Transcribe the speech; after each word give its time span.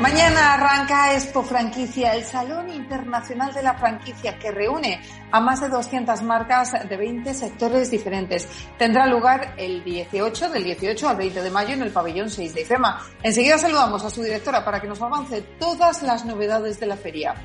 Mañana 0.00 0.54
arranca 0.54 1.14
Expo 1.14 1.44
Franquicia, 1.44 2.14
el 2.14 2.24
Salón 2.24 2.68
Internacional 2.68 3.54
de 3.54 3.62
la 3.62 3.74
Franquicia 3.74 4.36
que 4.40 4.50
reúne 4.50 5.00
a 5.30 5.38
más 5.38 5.60
de 5.60 5.68
200 5.68 6.20
marcas 6.22 6.72
de 6.88 6.96
20 6.96 7.32
sectores 7.32 7.92
diferentes. 7.92 8.48
Tendrá 8.76 9.06
lugar 9.06 9.54
el 9.56 9.84
18, 9.84 10.50
del 10.50 10.64
18 10.64 11.08
al 11.08 11.16
20 11.16 11.42
de 11.42 11.50
mayo 11.50 11.74
en 11.74 11.82
el 11.82 11.92
pabellón 11.92 12.28
6 12.28 12.54
de 12.54 12.62
IFEMA. 12.62 13.02
Enseguida 13.22 13.56
saludamos 13.56 14.04
a 14.04 14.10
su 14.10 14.20
directora 14.20 14.64
para 14.64 14.80
que 14.80 14.88
nos 14.88 15.00
avance 15.00 15.42
todas 15.60 16.02
las 16.02 16.24
novedades 16.24 16.80
de 16.80 16.86
la 16.86 16.96
feria. 16.96 17.36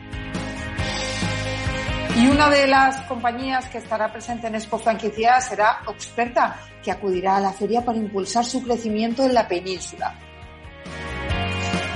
Y 2.18 2.28
una 2.28 2.50
de 2.50 2.66
las 2.66 3.04
compañías 3.04 3.70
que 3.70 3.78
estará 3.78 4.12
presente 4.12 4.48
en 4.48 4.56
Expo 4.56 4.80
Franquicia 4.80 5.40
será 5.40 5.84
Oxperta, 5.86 6.60
que 6.84 6.92
acudirá 6.92 7.38
a 7.38 7.42
la 7.42 7.54
feria 7.54 7.86
para 7.86 8.00
impulsar 8.00 8.44
su 8.44 8.64
crecimiento 8.64 9.24
en 9.24 9.36
la 9.36 9.48
península. 9.48 10.16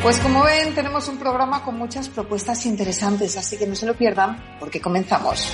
Pues 0.03 0.19
como 0.19 0.43
ven, 0.43 0.75
tenemos 0.75 1.07
un 1.07 1.17
programa 1.17 1.63
con 1.63 1.77
muchas 1.77 2.09
propuestas 2.09 2.65
interesantes, 2.65 3.37
así 3.37 3.57
que 3.57 3.65
no 3.65 3.73
se 3.73 3.85
lo 3.85 3.93
pierdan 3.93 4.57
porque 4.59 4.81
comenzamos. 4.81 5.49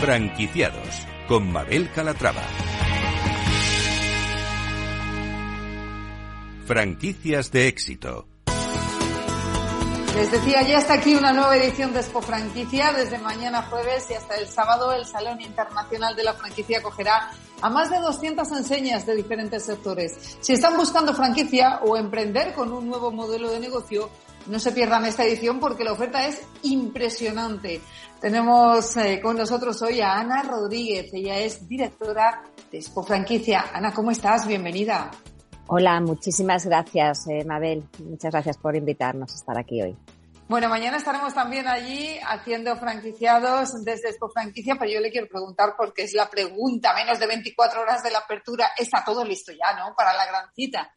Franquiciados 0.00 1.08
con 1.26 1.50
Mabel 1.50 1.90
Calatrava. 1.92 2.44
Franquicias 6.66 7.50
de 7.50 7.66
éxito. 7.66 8.28
Les 10.18 10.32
decía, 10.32 10.62
ya 10.62 10.78
está 10.78 10.94
aquí 10.94 11.14
una 11.14 11.32
nueva 11.32 11.56
edición 11.56 11.92
de 11.92 12.00
Expo 12.00 12.20
Franquicia. 12.20 12.92
Desde 12.92 13.18
mañana 13.18 13.62
jueves 13.62 14.10
y 14.10 14.14
hasta 14.14 14.34
el 14.34 14.48
sábado, 14.48 14.92
el 14.92 15.06
Salón 15.06 15.40
Internacional 15.40 16.16
de 16.16 16.24
la 16.24 16.34
Franquicia 16.34 16.78
acogerá 16.78 17.30
a 17.60 17.70
más 17.70 17.88
de 17.88 17.98
200 17.98 18.50
enseñas 18.50 19.06
de 19.06 19.14
diferentes 19.14 19.64
sectores. 19.64 20.36
Si 20.40 20.54
están 20.54 20.76
buscando 20.76 21.14
franquicia 21.14 21.78
o 21.84 21.96
emprender 21.96 22.52
con 22.52 22.72
un 22.72 22.88
nuevo 22.88 23.12
modelo 23.12 23.48
de 23.48 23.60
negocio, 23.60 24.10
no 24.48 24.58
se 24.58 24.72
pierdan 24.72 25.06
esta 25.06 25.24
edición 25.24 25.60
porque 25.60 25.84
la 25.84 25.92
oferta 25.92 26.26
es 26.26 26.42
impresionante. 26.64 27.80
Tenemos 28.20 28.96
eh, 28.96 29.20
con 29.22 29.36
nosotros 29.36 29.80
hoy 29.82 30.00
a 30.00 30.18
Ana 30.18 30.42
Rodríguez. 30.42 31.14
Ella 31.14 31.38
es 31.38 31.68
directora 31.68 32.42
de 32.72 32.78
Expo 32.78 33.04
Franquicia. 33.04 33.66
Ana, 33.72 33.94
¿cómo 33.94 34.10
estás? 34.10 34.48
Bienvenida. 34.48 35.12
Hola, 35.70 36.00
muchísimas 36.00 36.64
gracias, 36.64 37.26
eh, 37.28 37.44
Mabel. 37.44 37.84
Muchas 37.98 38.32
gracias 38.32 38.56
por 38.56 38.74
invitarnos 38.74 39.30
a 39.32 39.36
estar 39.36 39.58
aquí 39.58 39.82
hoy. 39.82 39.94
Bueno, 40.48 40.70
mañana 40.70 40.96
estaremos 40.96 41.34
también 41.34 41.68
allí 41.68 42.18
haciendo 42.26 42.74
franquiciados 42.76 43.84
desde 43.84 44.08
Expo 44.08 44.30
Franquicia, 44.30 44.76
pero 44.78 44.90
yo 44.90 45.00
le 45.00 45.10
quiero 45.10 45.28
preguntar 45.28 45.74
porque 45.76 46.04
es 46.04 46.14
la 46.14 46.30
pregunta, 46.30 46.94
menos 46.94 47.18
de 47.18 47.26
24 47.26 47.82
horas 47.82 48.02
de 48.02 48.10
la 48.10 48.20
apertura, 48.20 48.70
está 48.78 49.04
todo 49.04 49.22
listo 49.22 49.52
ya, 49.52 49.76
¿no? 49.76 49.94
Para 49.94 50.14
la 50.14 50.24
gran 50.24 50.50
cita. 50.54 50.90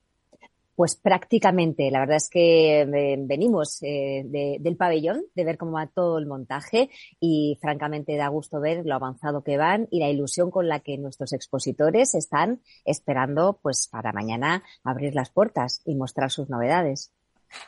Pues 0.82 0.96
prácticamente, 0.96 1.92
la 1.92 2.00
verdad 2.00 2.16
es 2.16 2.28
que 2.28 2.82
eh, 2.82 3.16
venimos 3.20 3.84
eh, 3.84 4.24
del 4.60 4.78
pabellón, 4.78 5.22
de 5.36 5.46
ver 5.46 5.60
cómo 5.60 5.74
va 5.74 5.86
todo 5.86 6.18
el 6.18 6.26
montaje 6.26 6.90
y 7.20 7.60
francamente 7.62 8.18
da 8.18 8.30
gusto 8.30 8.60
ver 8.60 8.82
lo 8.84 8.96
avanzado 8.96 9.44
que 9.44 9.58
van 9.58 9.88
y 9.92 10.00
la 10.00 10.10
ilusión 10.10 10.50
con 10.50 10.68
la 10.68 10.80
que 10.80 10.98
nuestros 10.98 11.34
expositores 11.34 12.16
están 12.16 12.64
esperando 12.84 13.60
pues 13.62 13.90
para 13.90 14.12
mañana 14.12 14.64
abrir 14.84 15.14
las 15.14 15.30
puertas 15.30 15.84
y 15.86 15.94
mostrar 15.94 16.32
sus 16.32 16.50
novedades. 16.50 17.12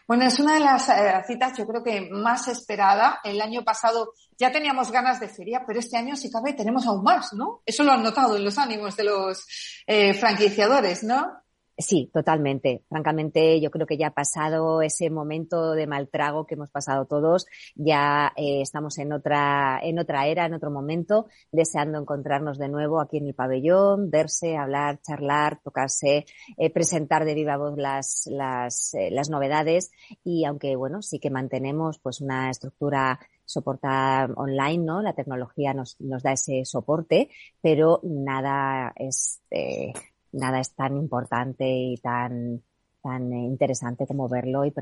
Bueno, 0.08 0.26
es 0.26 0.40
una 0.40 0.56
de 0.56 0.62
las 0.62 0.90
eh, 0.90 1.14
citas 1.28 1.56
yo 1.56 1.68
creo 1.68 1.84
que 1.84 2.10
más 2.10 2.48
esperada. 2.48 3.20
El 3.24 3.40
año 3.42 3.64
pasado 3.64 4.14
ya 4.40 4.52
teníamos 4.52 4.92
ganas 4.92 5.20
de 5.20 5.30
feria, 5.30 5.64
pero 5.68 5.78
este 5.78 5.98
año 5.98 6.16
si 6.16 6.32
cabe 6.32 6.54
tenemos 6.54 6.88
aún 6.88 7.04
más, 7.04 7.32
¿no? 7.34 7.62
Eso 7.64 7.84
lo 7.84 7.92
han 7.92 8.02
notado 8.02 8.38
en 8.38 8.44
los 8.44 8.58
ánimos 8.58 8.98
de 8.98 9.04
los 9.04 9.46
franquiciadores, 10.20 11.04
¿no? 11.04 11.43
Sí, 11.76 12.12
totalmente. 12.14 12.84
Francamente, 12.88 13.60
yo 13.60 13.72
creo 13.72 13.88
que 13.88 13.98
ya 13.98 14.08
ha 14.08 14.14
pasado 14.14 14.84
ese 14.84 15.10
momento 15.10 15.72
de 15.72 15.88
mal 15.88 16.08
trago 16.08 16.46
que 16.46 16.54
hemos 16.54 16.70
pasado 16.70 17.06
todos. 17.08 17.48
Ya 17.74 18.32
eh, 18.38 18.62
estamos 18.62 19.00
en 19.00 19.12
otra, 19.12 19.80
en 19.82 19.98
otra 19.98 20.28
era, 20.28 20.46
en 20.46 20.54
otro 20.54 20.70
momento, 20.70 21.26
deseando 21.52 22.00
encontrarnos 22.00 22.60
de 22.60 22.70
nuevo 22.70 23.02
aquí 23.02 23.18
en 23.18 23.28
el 23.28 23.34
pabellón, 23.34 24.12
verse, 24.12 24.56
hablar, 24.56 25.02
charlar, 25.02 25.62
tocarse, 25.64 26.26
eh, 26.58 26.70
presentar 26.70 27.26
de 27.26 27.34
viva 27.34 27.58
voz 27.58 27.76
las, 27.76 28.28
las, 28.28 28.94
eh, 28.94 29.10
las 29.10 29.32
novedades. 29.32 29.90
Y 30.24 30.46
aunque, 30.46 30.76
bueno, 30.76 31.02
sí 31.02 31.20
que 31.20 31.32
mantenemos 31.32 31.98
pues 31.98 32.22
una 32.22 32.52
estructura 32.52 33.20
soportada 33.46 34.32
online, 34.36 34.84
¿no? 34.86 35.02
La 35.02 35.14
tecnología 35.14 35.74
nos, 35.74 36.00
nos 36.00 36.22
da 36.22 36.34
ese 36.34 36.66
soporte, 36.66 37.30
pero 37.62 38.00
nada 38.04 38.94
es, 38.96 39.42
nada 40.34 40.60
es 40.60 40.74
tan 40.74 40.98
importante 40.98 41.66
y 41.66 41.98
tan 41.98 42.62
tan 43.04 43.34
interesante 43.34 44.08
como 44.08 44.30
verlo 44.30 44.66
y, 44.66 44.74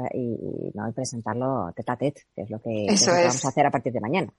¿no? 0.76 0.88
y 0.88 0.92
presentarlo 0.94 1.74
tete 1.76 1.92
a 1.92 1.98
tete, 1.98 2.22
que 2.36 2.44
es 2.44 2.50
lo 2.52 2.62
que, 2.62 2.86
vamos 2.88 3.46
a 3.46 3.48
hacer 3.48 3.66
a 3.66 3.72
partir 3.72 3.92
de 3.92 4.00
mañana. 4.00 4.32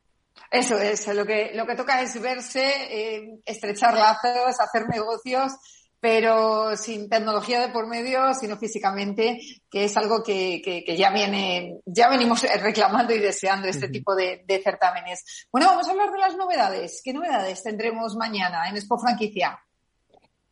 Eso 0.50 0.78
es, 0.78 1.06
lo 1.08 1.26
que, 1.26 1.50
lo 1.54 1.66
que 1.66 1.74
toca 1.74 2.00
es 2.00 2.20
verse, 2.20 2.62
eh, 2.62 3.40
estrechar 3.44 3.94
lazos, 3.94 4.60
hacer 4.60 4.88
negocios, 4.88 5.52
pero 5.98 6.76
sin 6.76 7.08
tecnología 7.08 7.60
de 7.60 7.72
por 7.72 7.88
medio, 7.88 8.34
sino 8.34 8.56
físicamente, 8.56 9.40
que 9.68 9.84
es 9.84 9.96
algo 9.96 10.22
que, 10.22 10.62
que, 10.62 10.96
ya 10.96 11.10
viene, 11.10 11.80
ya 11.84 12.08
venimos 12.08 12.42
reclamando 12.60 13.12
y 13.14 13.18
deseando 13.18 13.68
este 13.68 13.88
tipo 13.88 14.14
de, 14.14 14.44
de 14.46 14.62
certámenes. 14.62 15.46
Bueno, 15.50 15.68
vamos 15.68 15.88
a 15.88 15.90
hablar 15.90 16.10
de 16.12 16.18
las 16.18 16.36
novedades. 16.36 17.00
¿Qué 17.04 17.12
novedades 17.12 17.62
tendremos 17.62 18.14
mañana 18.16 18.68
en 18.68 18.76
Expo 18.76 18.98
Franquicia? 18.98 19.58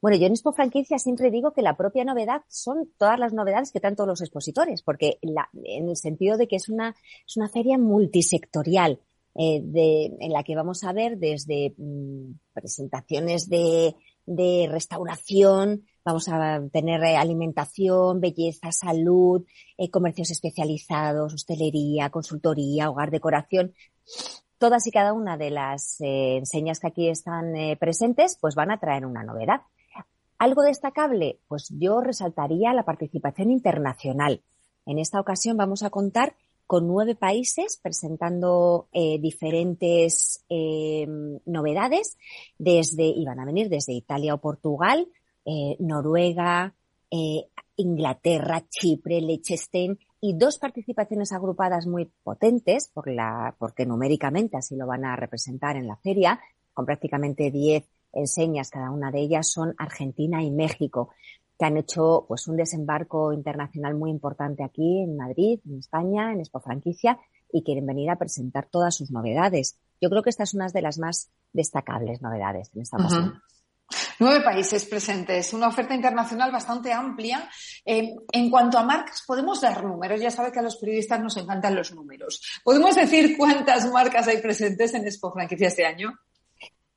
Bueno, 0.01 0.17
yo 0.17 0.27
en 0.27 0.33
Expo 0.33 0.53
Franquicia 0.53 0.99
siempre 0.99 1.31
digo 1.31 1.53
que 1.53 1.63
la 1.63 1.77
propia 1.77 2.05
novedad 2.05 2.43
son 2.49 2.91
todas 2.97 3.19
las 3.19 3.35
novedades 3.35 3.71
que 3.71 3.81
traen 3.81 3.97
todos 3.97 4.09
los 4.09 4.23
expositores, 4.23 4.83
porque 4.83 5.19
en 5.23 5.89
el 5.89 5.97
sentido 5.97 6.39
de 6.39 6.49
que 6.49 6.57
es 6.57 6.69
una, 6.71 6.97
es 7.27 7.37
una 7.37 7.49
feria 7.51 7.77
multisectorial, 7.77 9.01
eh, 9.37 9.63
en 10.19 10.33
la 10.33 10.43
que 10.43 10.57
vamos 10.57 10.83
a 10.83 10.93
ver 10.93 11.17
desde 11.19 11.75
mm, 11.77 12.33
presentaciones 12.53 13.49
de, 13.49 13.95
restauración, 14.71 15.85
vamos 16.05 16.29
a 16.29 16.61
tener 16.73 17.03
eh, 17.05 17.17
alimentación, 17.17 18.21
belleza, 18.21 18.73
salud, 18.73 19.45
eh, 19.77 19.91
comercios 19.91 20.31
especializados, 20.31 21.35
hostelería, 21.35 22.11
consultoría, 22.11 22.91
hogar, 22.91 23.11
decoración. 23.11 23.73
Todas 24.59 24.87
y 24.87 24.91
cada 24.91 25.13
una 25.13 25.37
de 25.37 25.51
las 25.51 25.97
enseñas 26.01 26.81
que 26.81 26.89
aquí 26.89 27.09
están 27.09 27.55
presentes, 27.79 28.37
pues 28.39 28.55
van 28.55 28.71
a 28.71 28.79
traer 28.79 29.07
una 29.07 29.25
novedad. 29.25 29.63
¿Algo 30.41 30.63
destacable? 30.63 31.39
Pues 31.49 31.69
yo 31.69 32.01
resaltaría 32.01 32.73
la 32.73 32.87
participación 32.87 33.51
internacional. 33.51 34.41
En 34.87 34.99
esta 34.99 35.21
ocasión 35.21 35.59
vamos 35.59 35.83
a 35.83 35.91
contar 35.91 36.35
con 36.67 36.89
nueve 36.89 37.15
países 37.15 37.79
presentando 37.83 38.89
eh, 38.91 39.19
diferentes 39.21 40.43
eh, 40.49 41.07
novedades 41.45 42.17
desde, 42.57 43.05
y 43.05 43.23
van 43.27 43.39
a 43.39 43.45
venir 43.45 43.69
desde 43.69 43.93
Italia 43.93 44.33
o 44.33 44.41
Portugal, 44.41 45.09
eh, 45.45 45.77
Noruega, 45.79 46.75
Inglaterra, 47.77 48.65
Chipre, 48.71 49.21
Liechtenstein 49.21 49.99
y 50.23 50.39
dos 50.39 50.59
participaciones 50.59 51.33
agrupadas 51.33 51.87
muy 51.87 52.11
potentes 52.23 52.89
por 52.89 53.11
la, 53.11 53.55
porque 53.59 53.85
numéricamente 53.85 54.57
así 54.57 54.75
lo 54.75 54.87
van 54.87 55.05
a 55.05 55.17
representar 55.17 55.77
en 55.77 55.87
la 55.87 55.97
feria, 55.97 56.41
con 56.73 56.87
prácticamente 56.87 57.51
diez 57.51 57.85
enseñas, 58.13 58.71
cada 58.71 58.91
una 58.91 59.11
de 59.11 59.21
ellas 59.21 59.49
son 59.49 59.75
Argentina 59.79 60.43
y 60.43 60.51
México, 60.51 61.11
que 61.59 61.67
han 61.67 61.77
hecho 61.77 62.25
pues 62.27 62.49
un 62.49 62.57
desembarco 62.57 63.33
internacional 63.33 63.95
muy 63.95 64.11
importante 64.11 64.65
aquí 64.65 65.03
en 65.03 65.17
Madrid, 65.17 65.61
en 65.69 65.79
España, 65.79 66.33
en 66.33 66.41
Expo 66.41 66.61
Franquicia 66.61 67.19
y 67.53 67.63
quieren 67.63 67.87
venir 67.87 68.11
a 68.11 68.17
presentar 68.17 68.67
todas 68.67 68.95
sus 68.95 69.11
novedades. 69.11 69.77
Yo 70.01 70.09
creo 70.09 70.23
que 70.23 70.31
esta 70.31 70.45
es 70.45 70.55
una 70.55 70.69
de 70.69 70.83
las 70.83 70.99
más 70.99 71.31
destacables 71.53 72.23
novedades 72.23 72.71
en 72.75 72.83
esta 72.83 72.97
ocasión. 72.97 73.43
Nueve 74.21 74.45
países 74.45 74.85
presentes, 74.85 75.53
una 75.53 75.69
oferta 75.69 75.95
internacional 75.95 76.53
bastante 76.53 76.93
amplia. 76.93 77.49
Eh, 77.85 78.15
en 78.33 78.51
cuanto 78.51 78.79
a 78.79 78.85
marcas, 78.85 79.25
podemos 79.27 79.61
dar 79.61 79.83
números. 79.83 80.21
Ya 80.21 80.31
sabe 80.31 80.53
que 80.53 80.61
a 80.61 80.63
los 80.63 80.77
periodistas 80.77 81.21
nos 81.21 81.37
encantan 81.37 81.75
los 81.75 81.93
números. 81.93 82.41
¿Podemos 82.63 82.95
decir 82.95 83.37
cuántas 83.37 83.91
marcas 83.91 84.29
hay 84.29 84.39
presentes 84.39 84.95
en 84.95 85.07
Expo 85.07 85.33
Franquicia 85.33 85.69
este 85.69 85.87
año? 85.87 86.13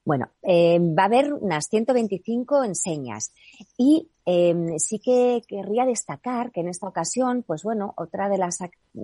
Bueno, 0.05 0.29
eh, 0.41 0.79
va 0.79 1.03
a 1.03 1.05
haber 1.05 1.33
unas 1.33 1.67
125 1.67 2.65
enseñas 2.65 3.31
y 3.77 4.09
em, 4.25 4.77
sí 4.77 5.00
que 5.00 5.41
querría 5.47 5.85
destacar 5.85 6.51
que 6.51 6.59
en 6.59 6.67
esta 6.67 6.88
ocasión, 6.88 7.44
pues 7.44 7.63
bueno, 7.63 7.94
otra 7.95 8.27
de 8.27 8.38
las 8.38 8.59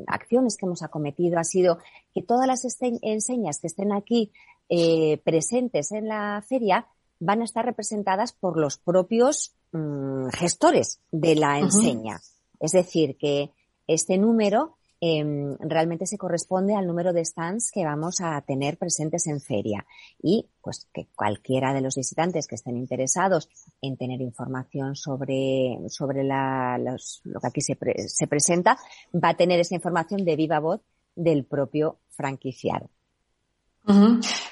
acciones 0.08 0.58
que 0.58 0.66
hemos 0.66 0.84
acometido 0.84 1.40
ha 1.40 1.46
sido 1.46 1.78
que 2.14 2.22
todas 2.22 2.48
las 2.48 2.66
enseñas 2.82 3.60
que 3.60 3.68
estén 3.68 3.94
aquí 3.94 4.32
eh, 4.68 5.20
presentes 5.24 5.94
en 5.94 6.10
la 6.10 6.44
feria 6.46 6.88
van 7.20 7.42
a 7.42 7.46
estar 7.46 7.66
representadas 7.66 8.34
por 8.34 8.58
los 8.58 8.78
propios 8.78 9.56
mm, 9.72 10.28
gestores 10.30 11.00
de 11.12 11.36
la 11.36 11.60
enseña. 11.60 12.20
Es 12.60 12.74
decir, 12.74 13.18
que 13.18 13.52
este 13.88 14.18
número 14.18 14.78
Em, 15.02 15.56
realmente 15.60 16.06
se 16.06 16.18
corresponde 16.18 16.76
al 16.76 16.86
número 16.86 17.14
de 17.14 17.24
stands 17.24 17.72
que 17.72 17.86
vamos 17.86 18.20
a 18.20 18.42
tener 18.42 18.78
presentes 18.78 19.28
en 19.28 19.40
feria 19.40 19.86
y 20.22 20.50
pues 20.62 20.90
que 20.94 21.08
cualquiera 21.16 21.74
de 21.74 21.80
los 21.80 21.96
visitantes 21.96 22.48
que 22.48 22.56
estén 22.56 22.76
interesados 22.76 23.48
en 23.82 23.96
tener 23.96 24.20
información 24.20 24.98
sobre, 24.98 25.78
sobre 25.88 26.26
la, 26.26 26.78
lo 26.78 27.40
que 27.40 27.48
aquí 27.48 27.62
se, 27.62 27.78
se 28.08 28.28
presenta 28.28 28.78
va 29.16 29.30
a 29.30 29.38
tener 29.38 29.62
esa 29.62 29.76
información 29.76 30.26
de 30.26 30.36
viva 30.36 30.60
voz 30.60 30.82
del 31.16 31.46
propio 31.46 32.00
franquiciado. 32.10 32.90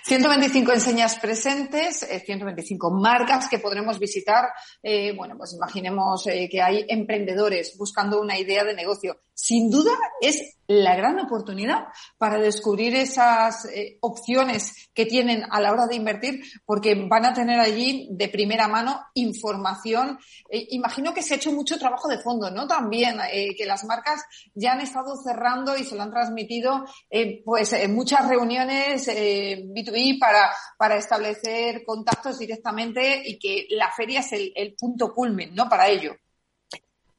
125 0.03 0.71
enseñas 0.71 1.19
presentes, 1.19 2.07
125 2.25 2.88
eh, 2.88 2.91
marcas 2.99 3.47
que 3.49 3.59
podremos 3.59 3.99
visitar. 3.99 4.45
Eh, 4.81 5.13
bueno, 5.15 5.35
pues 5.38 5.53
imaginemos 5.53 6.25
eh, 6.27 6.47
que 6.49 6.61
hay 6.61 6.85
emprendedores 6.88 7.77
buscando 7.77 8.19
una 8.19 8.39
idea 8.39 8.63
de 8.63 8.73
negocio. 8.73 9.19
Sin 9.39 9.69
duda 9.69 9.91
es 10.19 10.57
la 10.65 10.95
gran 10.95 11.19
oportunidad 11.19 11.89
para 12.17 12.39
descubrir 12.39 12.95
esas 12.95 13.65
eh, 13.65 13.99
opciones 14.01 14.89
que 14.95 15.05
tienen 15.05 15.43
a 15.51 15.61
la 15.61 15.71
hora 15.71 15.85
de 15.85 15.95
invertir, 15.95 16.41
porque 16.65 16.95
van 17.07 17.23
a 17.23 17.35
tener 17.35 17.59
allí 17.59 18.09
de 18.09 18.29
primera 18.29 18.67
mano 18.67 18.99
información. 19.13 20.17
Eh, 20.49 20.65
imagino 20.71 21.13
que 21.13 21.21
se 21.21 21.35
ha 21.35 21.37
hecho 21.37 21.51
mucho 21.51 21.77
trabajo 21.77 22.07
de 22.07 22.17
fondo, 22.17 22.49
¿no? 22.49 22.67
También 22.67 23.19
eh, 23.31 23.55
que 23.55 23.67
las 23.67 23.85
marcas 23.85 24.23
ya 24.55 24.71
han 24.71 24.81
estado 24.81 25.15
cerrando 25.23 25.77
y 25.77 25.83
se 25.83 25.95
lo 25.95 26.01
han 26.01 26.11
transmitido, 26.11 26.83
pues, 27.45 27.73
en 27.73 27.93
muchas 27.93 28.27
reuniones 28.27 29.07
B2B 29.07 30.19
para, 30.19 30.49
para 30.79 30.97
establecer 30.97 31.83
contactos 31.85 32.39
directamente 32.39 33.21
y 33.23 33.37
que 33.37 33.67
la 33.69 33.91
feria 33.91 34.21
es 34.21 34.33
el, 34.33 34.51
el 34.55 34.73
punto 34.73 35.13
culmen, 35.13 35.53
¿no? 35.53 35.69
Para 35.69 35.89
ello. 35.89 36.15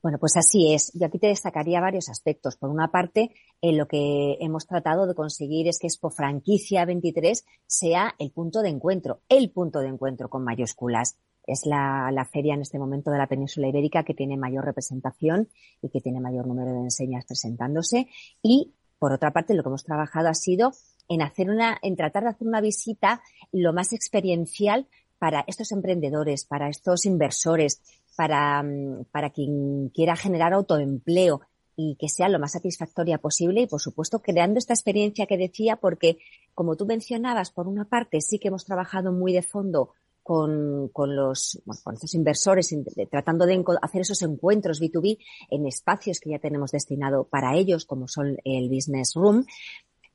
Bueno, 0.01 0.19
pues 0.19 0.37
así 0.37 0.73
es. 0.73 0.93
Yo 0.95 1.07
aquí 1.07 1.19
te 1.19 1.27
destacaría 1.27 1.81
varios 1.81 2.09
aspectos. 2.09 2.57
Por 2.57 2.71
una 2.71 2.91
parte, 2.91 3.33
en 3.61 3.77
lo 3.77 3.89
que 3.89 4.37
hemos 4.41 4.67
tratado 4.67 5.07
de 5.07 5.15
conseguir 5.15 5.67
es 5.67 5.79
que 5.79 5.89
Expo 5.89 6.11
Franquicia 6.11 6.85
23 6.85 7.45
sea 7.67 8.15
el 8.19 8.31
punto 8.31 8.63
de 8.63 8.69
encuentro, 8.69 9.23
el 9.29 9.51
punto 9.51 9.81
de 9.81 9.89
encuentro 9.89 10.31
con 10.31 10.45
mayúsculas. 10.45 11.17
Es 11.45 11.65
la, 11.65 12.11
la, 12.13 12.25
feria 12.27 12.55
en 12.55 12.61
este 12.61 12.79
momento 12.79 13.11
de 13.11 13.19
la 13.19 13.27
península 13.27 13.69
ibérica 13.69 14.05
que 14.05 14.15
tiene 14.15 14.37
mayor 14.37 14.65
representación 14.65 15.49
y 15.83 15.89
que 15.89 16.01
tiene 16.01 16.21
mayor 16.21 16.47
número 16.47 16.73
de 16.73 16.81
enseñas 16.81 17.25
presentándose. 17.25 18.07
Y, 18.43 18.75
por 18.99 19.13
otra 19.13 19.33
parte, 19.33 19.55
lo 19.55 19.63
que 19.63 19.71
hemos 19.71 19.85
trabajado 19.85 20.29
ha 20.29 20.35
sido 20.35 20.73
en 21.09 21.23
hacer 21.23 21.51
una, 21.51 21.79
en 21.83 21.97
tratar 21.97 22.25
de 22.25 22.31
hacer 22.31 22.47
una 22.47 22.61
visita 22.61 23.23
lo 23.51 23.73
más 23.73 23.93
experiencial 23.93 24.87
para 25.19 25.45
estos 25.47 25.73
emprendedores, 25.73 26.45
para 26.45 26.69
estos 26.69 27.07
inversores, 27.07 27.81
para, 28.17 28.63
mm, 28.63 29.05
para 29.11 29.31
quien 29.31 29.91
quiera 29.91 30.17
generar 30.17 30.53
autoempleo 30.53 31.41
y 31.77 31.95
que 31.95 32.09
sea 32.09 32.29
lo 32.29 32.41
más 32.41 32.53
satisfactoria 32.53 33.19
posible. 33.19 33.63
Y, 33.63 33.67
por 33.67 33.81
supuesto, 33.81 34.21
creando 34.21 34.59
esta 34.59 34.75
experiencia 34.75 35.27
que 35.27 35.39
decía, 35.39 35.77
porque, 35.77 36.19
como 36.55 36.75
tú 36.77 36.87
mencionabas, 36.87 37.53
por 37.53 37.69
una 37.69 37.85
parte 37.85 38.21
sí 38.21 38.39
que 38.39 38.49
hemos 38.49 38.65
trabajado 38.65 39.13
muy 39.13 39.33
de 39.33 39.43
fondo 39.43 39.93
con, 40.25 40.89
con 40.89 41.17
los 41.17 41.59
bueno, 41.65 41.81
con 41.83 41.95
estos 41.95 42.15
inversores, 42.15 42.75
tratando 43.11 43.47
de 43.47 43.65
hacer 43.81 44.03
esos 44.03 44.21
encuentros 44.21 44.79
B2B 44.79 45.19
en 45.51 45.67
espacios 45.67 46.21
que 46.21 46.31
ya 46.31 46.39
tenemos 46.39 46.73
destinado 46.73 47.25
para 47.25 47.57
ellos, 47.57 47.87
como 47.87 48.09
son 48.09 48.37
el 48.45 48.69
Business 48.69 49.15
Room, 49.15 49.47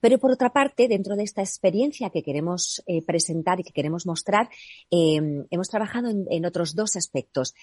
pero 0.04 0.20
por 0.20 0.32
otra 0.32 0.52
parte, 0.52 0.90
dentro 0.90 1.16
de 1.16 1.24
esta 1.24 1.42
experiencia 1.42 2.10
que 2.10 2.24
queremos 2.24 2.84
eh, 2.88 3.02
presentar 3.06 3.62
y 3.62 3.64
que 3.64 3.72
queremos 3.72 4.06
mostrar, 4.06 4.50
eh, 4.92 5.46
hemos 5.50 5.70
trabajado 5.70 6.10
en, 6.10 6.46
otros 6.46 6.76
dos 6.76 6.98
aspectos. 6.98 7.54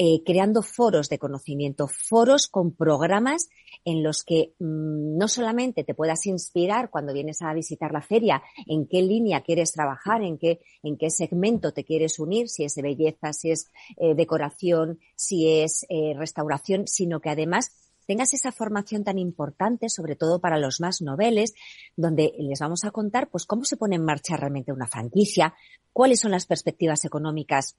Eh, 0.00 0.22
creando 0.24 0.62
foros 0.62 1.08
de 1.08 1.18
conocimiento, 1.18 1.88
foros 1.88 2.46
con 2.46 2.72
programas 2.72 3.48
en 3.84 4.04
los 4.04 4.22
que 4.22 4.54
mm, 4.60 5.18
no 5.18 5.26
solamente 5.26 5.82
te 5.82 5.92
puedas 5.92 6.24
inspirar 6.26 6.88
cuando 6.88 7.12
vienes 7.12 7.42
a 7.42 7.52
visitar 7.52 7.90
la 7.90 8.00
feria, 8.00 8.44
en 8.68 8.86
qué 8.86 9.02
línea 9.02 9.40
quieres 9.40 9.72
trabajar, 9.72 10.22
en 10.22 10.38
qué, 10.38 10.60
en 10.84 10.98
qué 10.98 11.10
segmento 11.10 11.72
te 11.72 11.82
quieres 11.82 12.20
unir, 12.20 12.48
si 12.48 12.62
es 12.62 12.76
de 12.76 12.82
belleza, 12.82 13.32
si 13.32 13.50
es 13.50 13.72
decoración, 14.14 15.00
si 15.16 15.48
es 15.48 15.84
restauración, 16.16 16.86
sino 16.86 17.18
que 17.18 17.30
además 17.30 17.72
tengas 18.08 18.32
esa 18.32 18.52
formación 18.52 19.04
tan 19.04 19.18
importante, 19.18 19.90
sobre 19.90 20.16
todo 20.16 20.40
para 20.40 20.58
los 20.58 20.80
más 20.80 21.02
noveles, 21.02 21.52
donde 21.94 22.32
les 22.38 22.58
vamos 22.58 22.84
a 22.84 22.90
contar 22.90 23.28
pues 23.28 23.44
cómo 23.44 23.64
se 23.64 23.76
pone 23.76 23.96
en 23.96 24.04
marcha 24.04 24.34
realmente 24.34 24.72
una 24.72 24.86
franquicia, 24.86 25.54
cuáles 25.92 26.20
son 26.20 26.30
las 26.30 26.46
perspectivas 26.46 27.04
económicas 27.04 27.76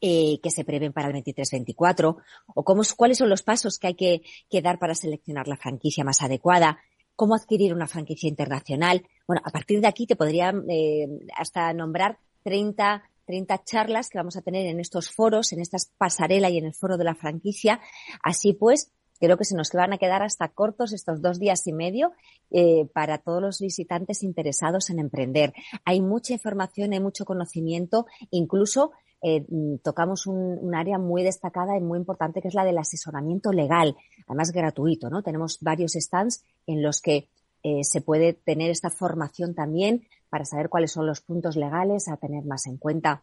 eh, 0.00 0.40
que 0.42 0.50
se 0.50 0.64
prevén 0.64 0.94
para 0.94 1.08
el 1.08 1.22
23-24 1.22 2.16
o 2.54 2.64
cómo, 2.64 2.82
cuáles 2.96 3.18
son 3.18 3.28
los 3.28 3.42
pasos 3.42 3.78
que 3.78 3.88
hay 3.88 3.94
que, 3.94 4.62
dar 4.62 4.78
para 4.78 4.94
seleccionar 4.94 5.46
la 5.46 5.58
franquicia 5.58 6.04
más 6.04 6.22
adecuada, 6.22 6.78
cómo 7.14 7.34
adquirir 7.34 7.74
una 7.74 7.86
franquicia 7.86 8.30
internacional. 8.30 9.06
Bueno, 9.26 9.42
a 9.44 9.50
partir 9.50 9.82
de 9.82 9.88
aquí 9.88 10.06
te 10.06 10.16
podría 10.16 10.54
eh, 10.70 11.06
hasta 11.36 11.70
nombrar 11.74 12.18
30 12.44 13.04
30 13.26 13.62
charlas 13.62 14.08
que 14.08 14.18
vamos 14.18 14.36
a 14.36 14.42
tener 14.42 14.66
en 14.66 14.80
estos 14.80 15.08
foros, 15.10 15.52
en 15.52 15.60
estas 15.60 15.92
pasarela 15.96 16.50
y 16.50 16.58
en 16.58 16.64
el 16.64 16.74
foro 16.74 16.96
de 16.96 17.04
la 17.04 17.14
franquicia. 17.14 17.80
Así 18.24 18.54
pues, 18.54 18.90
Creo 19.20 19.36
que 19.36 19.44
se 19.44 19.54
nos 19.54 19.70
van 19.70 19.92
a 19.92 19.98
quedar 19.98 20.22
hasta 20.22 20.48
cortos 20.48 20.92
estos 20.92 21.20
dos 21.20 21.38
días 21.38 21.66
y 21.66 21.72
medio 21.72 22.12
eh, 22.50 22.88
para 22.94 23.18
todos 23.18 23.42
los 23.42 23.60
visitantes 23.60 24.22
interesados 24.22 24.88
en 24.88 24.98
emprender. 24.98 25.52
Hay 25.84 26.00
mucha 26.00 26.32
información, 26.32 26.94
hay 26.94 27.00
mucho 27.00 27.26
conocimiento, 27.26 28.06
incluso 28.30 28.92
eh, 29.22 29.44
tocamos 29.84 30.26
un, 30.26 30.74
área 30.74 30.98
muy 30.98 31.22
destacada 31.22 31.76
y 31.76 31.82
muy 31.82 31.98
importante 31.98 32.40
que 32.40 32.48
es 32.48 32.54
la 32.54 32.64
del 32.64 32.78
asesoramiento 32.78 33.52
legal, 33.52 33.94
además 34.26 34.50
gratuito, 34.52 35.10
¿no? 35.10 35.22
Tenemos 35.22 35.58
varios 35.60 35.92
stands 35.92 36.42
en 36.66 36.82
los 36.82 37.02
que 37.02 37.28
eh, 37.62 37.84
se 37.84 38.00
puede 38.00 38.32
tener 38.32 38.70
esta 38.70 38.88
formación 38.88 39.54
también 39.54 40.06
para 40.30 40.46
saber 40.46 40.70
cuáles 40.70 40.92
son 40.92 41.06
los 41.06 41.20
puntos 41.20 41.56
legales 41.56 42.08
a 42.08 42.16
tener 42.16 42.44
más 42.46 42.66
en 42.66 42.78
cuenta. 42.78 43.22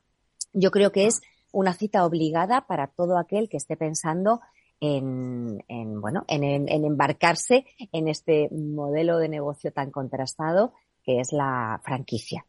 Yo 0.54 0.70
creo 0.70 0.92
que 0.92 1.08
es 1.08 1.22
una 1.52 1.74
cita 1.74 2.06
obligada 2.06 2.68
para 2.68 2.88
todo 2.88 3.18
aquel 3.18 3.50
que 3.50 3.58
esté 3.58 3.76
pensando 3.76 4.42
en, 4.80 5.64
en 5.68 6.02
bueno, 6.02 6.26
en, 6.28 6.44
en, 6.44 6.86
embarcarse 6.86 7.66
en 7.92 8.08
este 8.08 8.50
modelo 8.52 9.18
de 9.18 9.30
negocio 9.30 9.72
tan 9.72 9.92
contrastado 9.92 10.74
que 11.04 11.20
es 11.20 11.32
la 11.32 11.80
franquicia. 11.84 12.46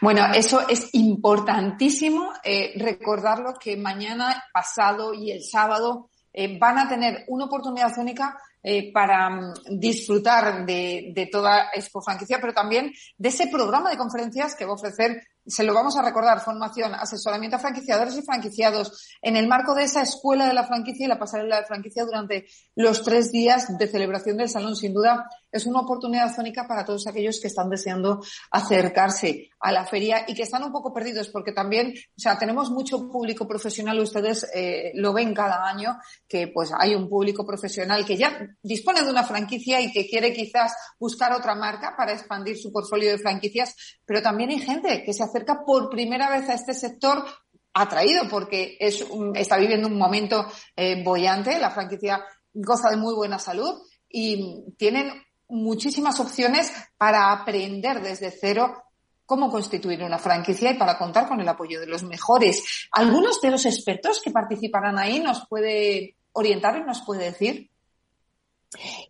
Bueno, 0.00 0.26
eso 0.34 0.66
es 0.68 0.94
importantísimo 0.94 2.32
eh, 2.42 2.72
recordarlo 2.76 3.54
que 3.54 3.76
mañana, 3.76 4.44
pasado 4.52 5.12
y 5.12 5.30
el 5.30 5.42
sábado 5.42 6.08
eh, 6.32 6.58
van 6.58 6.78
a 6.78 6.88
tener 6.88 7.24
una 7.28 7.44
oportunidad 7.44 7.92
única 7.98 8.38
eh, 8.62 8.92
para 8.92 9.28
mm, 9.28 9.54
disfrutar 9.78 10.64
de, 10.64 11.12
de, 11.14 11.26
toda 11.26 11.70
Expo 11.74 12.00
Franquicia, 12.00 12.38
pero 12.40 12.54
también 12.54 12.92
de 13.18 13.28
ese 13.28 13.48
programa 13.48 13.90
de 13.90 13.98
conferencias 13.98 14.54
que 14.54 14.64
va 14.64 14.70
a 14.72 14.76
ofrecer 14.76 15.20
se 15.46 15.64
lo 15.64 15.74
vamos 15.74 15.96
a 15.96 16.02
recordar, 16.02 16.40
formación, 16.40 16.94
asesoramiento 16.94 17.56
a 17.56 17.60
franquiciadores 17.60 18.16
y 18.16 18.22
franquiciados 18.22 19.16
en 19.20 19.36
el 19.36 19.48
marco 19.48 19.74
de 19.74 19.84
esa 19.84 20.02
escuela 20.02 20.46
de 20.46 20.54
la 20.54 20.64
franquicia 20.64 21.06
y 21.06 21.08
la 21.08 21.18
pasarela 21.18 21.60
de 21.60 21.66
franquicia 21.66 22.04
durante 22.04 22.46
los 22.76 23.02
tres 23.02 23.32
días 23.32 23.76
de 23.76 23.88
celebración 23.88 24.36
del 24.36 24.48
salón. 24.48 24.76
Sin 24.76 24.94
duda, 24.94 25.28
es 25.50 25.66
una 25.66 25.80
oportunidad 25.80 26.34
zónica 26.34 26.66
para 26.66 26.84
todos 26.84 27.06
aquellos 27.06 27.40
que 27.40 27.48
están 27.48 27.68
deseando 27.68 28.22
acercarse 28.50 29.50
a 29.60 29.72
la 29.72 29.84
feria 29.84 30.24
y 30.26 30.34
que 30.34 30.42
están 30.42 30.64
un 30.64 30.72
poco 30.72 30.92
perdidos 30.92 31.28
porque 31.28 31.52
también, 31.52 31.92
o 31.92 32.20
sea, 32.20 32.38
tenemos 32.38 32.70
mucho 32.70 33.08
público 33.08 33.46
profesional, 33.46 33.98
ustedes 34.00 34.48
eh, 34.54 34.92
lo 34.94 35.12
ven 35.12 35.34
cada 35.34 35.68
año, 35.68 35.98
que 36.28 36.48
pues 36.48 36.72
hay 36.76 36.94
un 36.94 37.08
público 37.08 37.44
profesional 37.46 38.04
que 38.04 38.16
ya 38.16 38.40
dispone 38.62 39.02
de 39.02 39.10
una 39.10 39.24
franquicia 39.24 39.80
y 39.80 39.92
que 39.92 40.08
quiere 40.08 40.32
quizás 40.32 40.72
buscar 40.98 41.32
otra 41.32 41.54
marca 41.54 41.94
para 41.96 42.12
expandir 42.12 42.56
su 42.56 42.72
portfolio 42.72 43.10
de 43.10 43.18
franquicias, 43.18 43.74
pero 44.04 44.22
también 44.22 44.50
hay 44.50 44.58
gente 44.58 45.02
que 45.04 45.12
se 45.12 45.22
acerca 45.32 45.64
por 45.64 45.88
primera 45.88 46.30
vez 46.30 46.48
a 46.48 46.54
este 46.54 46.74
sector 46.74 47.24
atraído 47.72 48.28
porque 48.28 48.76
es 48.78 49.04
está 49.34 49.56
viviendo 49.56 49.88
un 49.88 49.96
momento 49.96 50.46
eh, 50.76 51.02
bollante, 51.02 51.58
la 51.58 51.70
franquicia 51.70 52.22
goza 52.52 52.90
de 52.90 52.96
muy 52.96 53.14
buena 53.14 53.38
salud 53.38 53.80
y 54.08 54.64
tienen 54.76 55.10
muchísimas 55.48 56.20
opciones 56.20 56.70
para 56.98 57.32
aprender 57.32 58.02
desde 58.02 58.30
cero 58.30 58.84
cómo 59.24 59.50
constituir 59.50 60.02
una 60.02 60.18
franquicia 60.18 60.72
y 60.72 60.78
para 60.78 60.98
contar 60.98 61.26
con 61.26 61.40
el 61.40 61.48
apoyo 61.48 61.80
de 61.80 61.86
los 61.86 62.02
mejores. 62.02 62.88
¿Algunos 62.92 63.40
de 63.40 63.50
los 63.50 63.64
expertos 63.64 64.20
que 64.22 64.30
participarán 64.30 64.98
ahí 64.98 65.20
nos 65.20 65.46
puede 65.48 66.16
orientar 66.32 66.76
y 66.76 66.84
nos 66.84 67.02
puede 67.02 67.24
decir? 67.24 67.70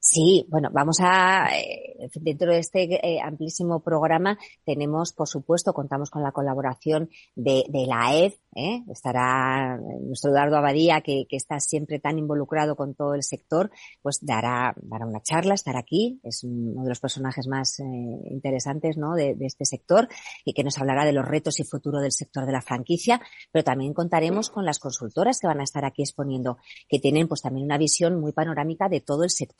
Sí, 0.00 0.47
bueno, 0.49 0.71
vamos 0.73 0.99
a, 1.00 1.49
eh, 1.57 2.09
dentro 2.21 2.52
de 2.52 2.59
este 2.59 2.83
eh, 2.95 3.21
amplísimo 3.21 3.81
programa 3.81 4.38
tenemos, 4.64 5.12
por 5.12 5.28
supuesto, 5.28 5.73
contamos 5.73 6.11
con 6.11 6.23
la 6.23 6.33
colaboración 6.33 7.11
de, 7.35 7.64
de 7.69 7.87
la 7.87 8.14
ED, 8.14 8.33
¿eh? 8.54 8.83
estará 8.90 9.78
nuestro 10.00 10.31
Eduardo 10.31 10.57
Abadía, 10.57 11.00
que, 11.00 11.26
que, 11.28 11.37
está 11.37 11.61
siempre 11.61 11.99
tan 11.99 12.19
involucrado 12.19 12.76
con 12.76 12.95
todo 12.95 13.14
el 13.14 13.23
sector, 13.23 13.71
pues 14.02 14.19
dará, 14.23 14.75
dará 14.83 15.07
una 15.07 15.23
charla, 15.23 15.54
estará 15.54 15.81
aquí, 15.81 16.21
es 16.23 16.45
uno 16.45 16.83
de 16.83 16.88
los 16.88 17.00
personajes 17.00 17.47
más 17.47 17.81
eh, 17.81 17.85
interesantes 18.31 18.97
¿no? 18.97 19.14
de, 19.14 19.35
de, 19.35 19.47
este 19.47 19.64
sector 19.64 20.09
y 20.45 20.52
que 20.52 20.64
nos 20.64 20.78
hablará 20.78 21.04
de 21.04 21.12
los 21.12 21.26
retos 21.26 21.61
y 21.61 21.64
futuro 21.64 22.00
del 22.00 22.12
sector 22.12 22.47
de 22.47 22.52
la 22.52 22.62
franquicia, 22.62 23.21
pero 23.50 23.64
también 23.64 23.95
contaremos 23.95 24.50
con 24.50 24.64
las 24.64 24.78
consultoras 24.78 25.38
que 25.40 25.47
van 25.47 25.61
a 25.61 25.64
estar 25.64 25.85
aquí 25.85 26.02
exponiendo, 26.02 26.59
que 26.88 26.99
tienen 26.99 27.28
pues 27.28 27.42
también 27.42 27.64
una 27.64 27.78
visión 27.78 28.21
muy 28.21 28.33
panorámica 28.33 28.88
de 28.88 29.00
todo 29.00 29.25
el 29.25 29.31
sector, 29.31 29.52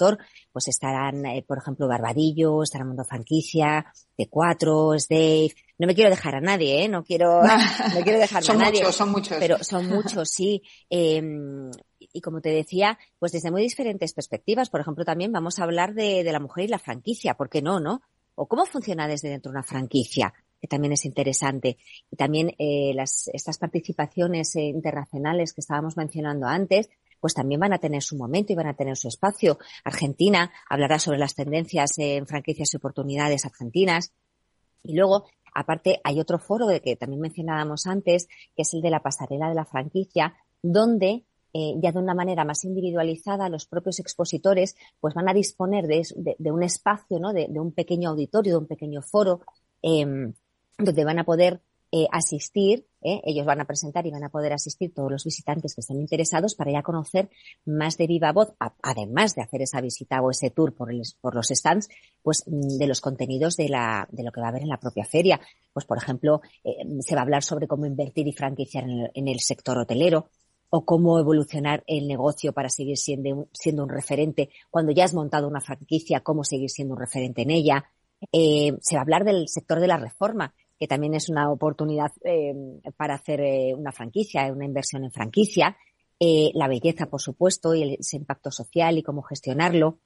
pues 0.53 0.69
estarán, 0.69 1.25
eh, 1.27 1.45
por 1.47 1.59
ejemplo, 1.59 1.89
Barbadillo, 1.89 2.63
estará 2.63 2.85
Mundo 2.85 3.05
Franquicia, 3.05 3.87
T4, 4.17 5.07
Dave, 5.09 5.55
no 5.79 5.87
me 5.87 5.95
quiero 5.95 6.11
dejar 6.11 6.37
a 6.37 6.41
nadie, 6.41 6.85
¿eh? 6.85 6.89
No 6.89 7.05
quiero, 7.05 7.43
no 7.95 8.01
quiero 8.03 8.19
dejar 8.19 8.43
a 8.49 8.55
nadie. 8.55 8.81
Muchos, 8.81 8.97
son 8.97 9.11
muchos. 9.11 9.37
Pero 9.39 9.59
son 9.63 9.89
muchos, 9.89 10.29
sí. 10.31 10.63
Eh, 10.91 11.23
y 11.99 12.21
como 12.21 12.41
te 12.41 12.51
decía, 12.51 12.99
pues 13.19 13.33
desde 13.33 13.51
muy 13.51 13.63
diferentes 13.63 14.13
perspectivas. 14.13 14.71
Por 14.71 14.81
ejemplo, 14.81 15.05
también 15.05 15.33
vamos 15.33 15.59
a 15.59 15.65
hablar 15.65 15.95
de, 15.95 16.25
de 16.25 16.33
la 16.33 16.41
mujer 16.41 16.65
y 16.65 16.69
la 16.69 16.79
franquicia. 16.79 17.35
¿Por 17.35 17.49
qué 17.49 17.63
no, 17.63 17.81
no? 17.81 18.03
O 18.35 18.47
cómo 18.47 18.65
funciona 18.67 19.09
desde 19.09 19.29
dentro 19.29 19.51
de 19.51 19.59
una 19.59 19.65
franquicia 19.65 20.33
que 20.63 20.69
también 20.69 20.93
es 20.93 21.05
interesante. 21.05 21.77
Y 22.09 22.17
también 22.17 22.55
eh, 22.57 22.93
las, 22.95 23.29
estas 23.33 23.59
participaciones 23.59 24.55
eh, 24.55 24.61
internacionales 24.61 25.53
que 25.53 25.61
estábamos 25.61 25.97
mencionando 25.97 26.47
antes, 26.47 26.89
pues 27.23 27.33
también 27.33 27.61
van 27.61 27.73
a 27.73 27.79
tener 27.79 28.02
su 28.02 28.19
momento 28.19 28.52
y 28.52 28.57
van 28.57 28.67
a 28.67 28.75
tener 28.75 28.99
su 28.99 29.09
espacio. 29.09 29.59
Argentina 29.85 30.52
hablará 30.69 30.99
sobre 30.99 31.19
las 31.19 31.35
tendencias 31.35 31.93
en 31.97 32.26
franquicias 32.26 32.75
y 32.75 32.76
oportunidades 32.76 33.47
argentinas. 33.47 34.12
Y 34.83 34.97
luego 34.97 35.25
Aparte, 35.55 36.00
hay 36.02 36.19
otro 36.19 36.38
foro 36.38 36.67
de 36.67 36.81
que 36.81 36.97
también 36.97 37.21
mencionábamos 37.21 37.87
antes, 37.87 38.26
que 38.57 38.62
es 38.62 38.73
el 38.75 38.81
de 38.81 38.91
la 38.91 39.02
pasarela 39.02 39.49
de 39.49 39.55
la 39.55 39.67
franquicia, 39.67 40.35
donde 40.62 41.25
eh, 41.55 41.75
ya 41.83 41.93
de 41.93 41.99
una 41.99 42.14
manera 42.14 42.45
más 42.45 42.64
individualizada 42.64 43.50
los 43.50 43.67
propios 43.67 44.00
expositores 44.00 44.75
pues 45.00 45.12
van 45.12 45.29
a 45.29 45.35
disponer 45.35 45.87
de, 45.87 46.02
de, 46.38 46.50
un 46.50 46.62
espacio, 46.62 47.19
¿no? 47.19 47.35
De, 47.35 47.47
un 47.61 47.73
pequeño 47.73 48.11
auditorio, 48.11 48.55
de 48.55 48.59
un 48.59 48.67
pequeño 48.67 49.02
foro, 49.02 49.43
eh, 49.83 50.33
donde 50.79 51.05
van 51.05 51.19
a 51.19 51.25
poder 51.25 51.61
eh, 51.91 52.07
asistir, 52.11 52.87
¿eh? 53.02 53.21
ellos 53.25 53.47
van 53.47 53.61
a 53.61 53.64
presentar 53.64 54.06
y 54.06 54.11
van 54.11 54.25
a 54.25 54.28
poder 54.28 54.52
asistir 54.52 54.92
todos 54.94 55.11
los 55.11 55.25
visitantes 55.25 55.75
que 55.75 55.80
estén 55.80 56.00
interesados 56.00 56.54
para 56.54 56.73
ya 56.73 56.82
conocer 56.82 57.30
más 57.64 57.97
de 57.97 58.06
viva 58.06 58.32
voz, 58.32 58.54
además 58.82 59.35
de 59.35 59.42
hacer 59.42 59.62
esa 59.62 59.80
visita 59.80 60.21
o 60.21 60.30
ese 60.30 60.50
tour 60.50 60.75
por, 60.75 60.92
los 60.92 61.49
stands, 61.49 61.88
pues 62.23 62.44
mm, 62.47 62.78
de 62.78 62.87
los 62.87 63.00
contenidos 63.00 63.56
de, 63.56 63.68
la, 63.68 64.09
de 64.11 64.23
lo 64.23 64.32
que 64.32 64.40
va 64.40 64.47
a 64.47 64.50
haber 64.50 64.62
en 64.62 64.68
la 64.68 64.80
propia 64.80 65.04
feria. 65.04 65.40
Pues, 65.73 65.87
por 65.87 65.99
ejemplo, 65.99 66.40
eh, 66.64 66.76
se 67.00 67.14
va 67.14 67.23
a 67.23 67.25
hablar 67.25 67.42
sobre 67.42 67.66
cómo 67.66 67.87
invertir 67.87 68.26
y 68.28 68.32
franquiciar 68.32 68.85
en 68.85 69.28
el, 69.28 69.40
sector 69.40 69.78
hotelero, 69.78 70.28
o 70.75 70.87
cómo 70.87 71.18
evolucionar 71.18 71.85
el 71.87 72.09
negocio 72.09 72.54
para 72.54 72.71
seguir 72.71 72.97
siendo 72.97 73.28
un, 73.30 73.49
siendo 73.52 73.82
un 73.82 73.90
referente 73.90 74.49
cuando 74.71 74.90
ya 74.90 75.04
has 75.04 75.12
montado 75.12 75.47
una 75.47 75.61
franquicia, 75.61 76.21
cómo 76.21 76.44
seguir 76.44 76.71
siendo 76.71 76.94
un 76.94 77.00
referente 77.00 77.42
en 77.42 77.50
ella. 77.50 77.85
Eh, 78.32 78.78
se 78.80 78.94
va 78.94 79.00
a 79.00 79.02
hablar 79.02 79.25
del 79.25 79.49
sector 79.49 79.80
de 79.80 79.88
la 79.88 79.99
reforma, 79.99 80.54
que 80.83 80.89
también 80.89 81.15
es 81.15 81.29
una 81.29 81.49
oportunidad 81.49 82.11
eh, 82.25 82.53
para 82.97 83.15
hacer 83.15 83.41
eh, 83.41 83.73
una 83.73 83.93
franquicia, 83.93 84.53
una 84.53 84.65
inversión 84.65 85.05
en 85.05 85.12
franquicia. 85.12 85.77
Eh, 86.19 86.51
la 86.55 86.67
belleza, 86.67 87.07
por 87.07 87.21
supuesto, 87.21 87.73
y 87.73 87.83
el, 87.83 87.97
ese 88.01 88.17
impacto 88.17 88.51
social 88.51 88.99
y 88.99 89.05
cómo 89.05 89.23
gestionarlo. 89.23 90.01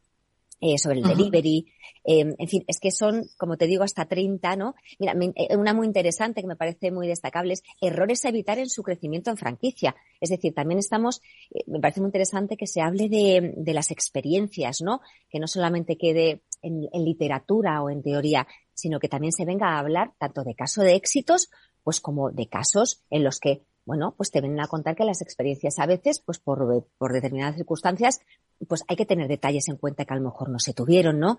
Eh, 0.59 0.79
sobre 0.79 1.01
el 1.01 1.03
delivery. 1.03 1.67
Eh, 2.03 2.35
en 2.39 2.49
fin, 2.49 2.65
es 2.67 2.81
que 2.81 2.91
son, 2.91 3.27
como 3.37 3.59
te 3.59 3.67
digo, 3.67 3.85
hasta 3.85 4.07
30, 4.07 4.57
¿no? 4.57 4.75
Mira, 4.99 5.13
me, 5.13 5.35
una 5.51 5.75
muy 5.75 5.87
interesante 5.87 6.41
que 6.41 6.47
me 6.47 6.57
parece 6.57 6.91
muy 6.91 7.07
destacable 7.07 7.53
es 7.53 7.63
errores 7.79 8.25
a 8.25 8.31
evitar 8.31 8.59
en 8.59 8.71
su 8.71 8.83
crecimiento 8.83 9.29
en 9.31 9.37
franquicia. 9.37 9.95
Es 10.19 10.31
decir, 10.31 10.55
también 10.55 10.79
estamos, 10.79 11.21
eh, 11.51 11.63
me 11.67 11.79
parece 11.79 12.01
muy 12.01 12.09
interesante 12.09 12.57
que 12.57 12.67
se 12.67 12.81
hable 12.81 13.11
de, 13.11 13.53
de, 13.55 13.75
las 13.75 13.91
experiencias, 13.91 14.81
¿no? 14.81 15.03
Que 15.29 15.41
no 15.41 15.47
solamente 15.47 15.99
quede 15.99 16.41
en, 16.63 16.89
en 16.91 17.05
literatura 17.05 17.83
o 17.83 17.91
en 17.91 18.03
teoría, 18.03 18.47
sino 18.77 19.01
que 19.01 19.09
también 19.09 19.33
se 19.33 19.45
venga 19.45 19.71
a 19.71 19.81
hablar 19.81 20.13
tanto 20.19 20.45
de 20.45 20.55
casos 20.55 20.85
de 20.85 20.95
éxitos, 20.95 21.51
pues 21.83 22.01
como 22.01 22.31
de 22.31 22.49
casos 22.49 23.03
en 23.11 23.25
los 23.25 23.41
que 23.41 23.65
bueno, 23.87 24.15
pues 24.17 24.33
te 24.33 24.41
vienen 24.41 24.61
a 24.61 24.67
contar 24.67 24.97
que 24.97 25.05
las 25.05 25.23
experiencias 25.23 25.79
a 25.79 25.87
veces, 25.87 26.19
pues 26.19 26.41
por, 26.41 26.89
por 26.99 27.13
determinadas 27.13 27.55
circunstancias, 27.55 28.19
pues 28.67 28.83
hay 28.89 28.97
que 28.97 29.07
tener 29.07 29.29
detalles 29.29 29.69
en 29.69 29.77
cuenta 29.77 30.05
que 30.05 30.13
a 30.13 30.17
lo 30.17 30.25
mejor 30.25 30.49
no 30.51 30.59
se 30.59 30.75
tuvieron, 30.75 31.21
¿no? 31.21 31.39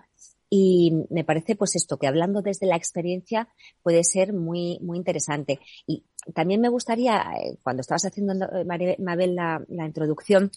Y 0.50 1.06
me 1.10 1.26
parece 1.26 1.58
pues 1.58 1.76
esto, 1.76 1.98
que 1.98 2.08
hablando 2.08 2.42
desde 2.42 2.66
la 2.66 2.78
experiencia 2.78 3.50
puede 3.84 4.06
ser 4.06 4.32
muy, 4.32 4.80
muy 4.82 4.98
interesante. 4.98 5.60
Y 5.86 6.06
también 6.34 6.62
me 6.62 6.70
gustaría, 6.70 7.22
eh, 7.38 7.58
cuando 7.62 7.82
estabas 7.82 8.06
haciendo, 8.06 8.34
Mabel, 8.66 9.36
la, 9.36 9.62
la 9.68 9.86
introducción, 9.86 10.52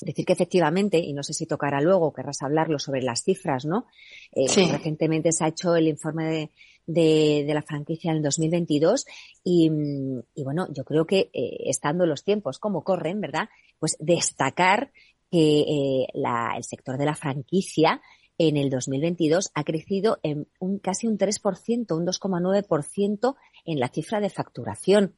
decir 0.00 0.24
que 0.24 0.32
efectivamente, 0.32 0.98
y 0.98 1.12
no 1.12 1.22
sé 1.22 1.34
si 1.34 1.46
tocará 1.46 1.80
luego, 1.80 2.12
querrás 2.12 2.42
hablarlo 2.42 2.78
sobre 2.78 3.02
las 3.02 3.22
cifras, 3.22 3.64
¿no? 3.64 3.86
Eh, 4.32 4.48
sí. 4.48 4.66
Recientemente 4.70 5.32
se 5.32 5.44
ha 5.44 5.48
hecho 5.48 5.76
el 5.76 5.88
informe 5.88 6.24
de, 6.24 6.50
de, 6.86 7.44
de, 7.46 7.54
la 7.54 7.62
franquicia 7.62 8.10
en 8.10 8.18
el 8.18 8.22
2022 8.22 9.06
y, 9.42 9.70
y 10.34 10.44
bueno, 10.44 10.66
yo 10.72 10.84
creo 10.84 11.06
que 11.06 11.30
eh, 11.32 11.64
estando 11.66 12.06
los 12.06 12.24
tiempos 12.24 12.58
como 12.58 12.84
corren, 12.84 13.20
¿verdad? 13.20 13.48
Pues 13.78 13.96
destacar 14.00 14.90
que 15.30 15.60
eh, 15.60 16.06
la, 16.14 16.54
el 16.56 16.64
sector 16.64 16.98
de 16.98 17.06
la 17.06 17.14
franquicia 17.14 18.00
en 18.38 18.56
el 18.56 18.70
2022 18.70 19.50
ha 19.54 19.64
crecido 19.64 20.18
en 20.22 20.48
un 20.58 20.78
casi 20.78 21.06
un 21.06 21.18
3%, 21.18 21.96
un 21.96 22.06
2,9% 22.06 23.36
en 23.64 23.78
la 23.78 23.88
cifra 23.88 24.20
de 24.20 24.30
facturación. 24.30 25.16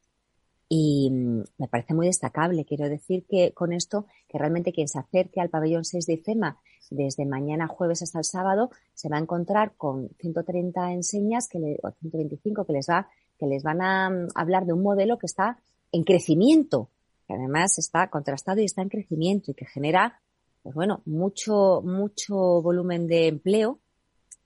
Y 0.69 1.11
me 1.11 1.69
parece 1.69 1.95
muy 1.95 2.07
destacable. 2.07 2.65
Quiero 2.65 2.89
decir 2.89 3.25
que 3.29 3.53
con 3.53 3.73
esto, 3.73 4.07
que 4.29 4.39
realmente 4.39 4.73
quien 4.73 4.89
se 4.89 4.99
acerque 4.99 5.41
al 5.41 5.51
pabellón 5.51 5.85
6 5.85 6.07
de 6.07 6.15
IFEMA 6.15 6.59
desde 6.91 7.25
mañana 7.25 7.69
jueves 7.69 8.03
hasta 8.03 8.19
el 8.19 8.25
sábado, 8.25 8.71
se 8.95 9.09
va 9.09 9.17
a 9.17 9.21
encontrar 9.21 9.75
con 9.77 10.09
130 10.21 10.93
enseñas 10.93 11.49
que 11.49 11.59
le, 11.59 11.79
o 11.83 11.91
125 11.91 12.65
que 12.65 12.73
les 12.73 12.87
va, 12.89 13.09
que 13.39 13.47
les 13.47 13.63
van 13.63 13.81
a 13.81 14.11
hablar 14.35 14.67
de 14.67 14.73
un 14.73 14.83
modelo 14.83 15.19
que 15.19 15.27
está 15.27 15.59
en 15.93 16.05
crecimiento, 16.05 16.91
que 17.27 17.35
además 17.35 17.79
está 17.79 18.09
contrastado 18.11 18.61
y 18.61 18.65
está 18.65 18.83
en 18.83 18.89
crecimiento 18.89 19.51
y 19.51 19.55
que 19.55 19.67
genera, 19.67 20.21
pues 20.63 20.75
bueno, 20.75 21.03
mucho, 21.07 21.83
mucho 21.85 22.63
volumen 22.63 23.07
de 23.07 23.29
empleo. 23.29 23.81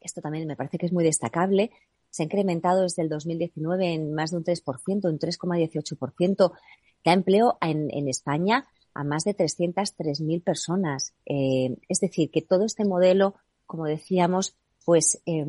Esto 0.01 0.21
también 0.21 0.47
me 0.47 0.57
parece 0.57 0.79
que 0.79 0.87
es 0.87 0.93
muy 0.93 1.05
destacable 1.05 1.71
se 2.11 2.23
ha 2.23 2.27
incrementado 2.27 2.83
desde 2.83 3.03
el 3.03 3.09
2019 3.09 3.95
en 3.95 4.15
más 4.15 4.31
de 4.31 4.39
un 4.39 4.45
3%, 4.45 5.05
un 5.05 5.19
3,18%, 5.19 6.53
da 7.05 7.13
empleo 7.13 7.57
en, 7.61 8.09
España 8.09 8.67
a 8.95 9.05
más 9.05 9.25
de 9.25 9.37
303.000 9.37 10.43
personas. 10.43 11.15
Eh, 11.27 11.77
es 11.89 12.01
decir, 12.01 12.31
que 12.31 12.43
todo 12.43 12.65
este 12.65 12.85
modelo, 12.85 13.35
como 13.67 13.87
decíamos, 13.87 14.55
pues 14.85 15.23
eh, 15.27 15.47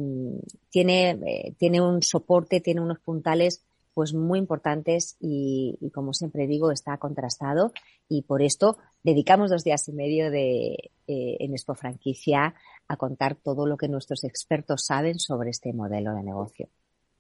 tiene, 0.70 1.12
eh, 1.26 1.56
tiene 1.58 1.82
un 1.82 2.04
soporte, 2.04 2.62
tiene 2.62 2.82
unos 2.82 3.00
puntales 3.00 3.64
pues 3.94 4.14
muy 4.14 4.40
importantes 4.40 5.18
y, 5.20 5.78
como 5.94 6.14
siempre 6.14 6.48
digo, 6.48 6.72
está 6.72 6.98
contrastado 6.98 7.72
y 8.08 8.24
por 8.24 8.42
esto 8.42 8.78
dedicamos 9.04 9.50
dos 9.50 9.64
días 9.64 9.88
y 9.88 9.94
medio 9.94 10.32
de, 10.32 10.92
eh, 11.08 11.38
en 11.40 11.54
Expo 11.54 11.76
Franquicia 11.76 12.56
a 12.88 12.98
contar 12.98 13.36
todo 13.36 13.66
lo 13.66 13.78
que 13.78 13.88
nuestros 13.88 14.24
expertos 14.24 14.86
saben 14.86 15.20
sobre 15.20 15.50
este 15.50 15.74
modelo 15.74 16.14
de 16.16 16.24
negocio. 16.24 16.70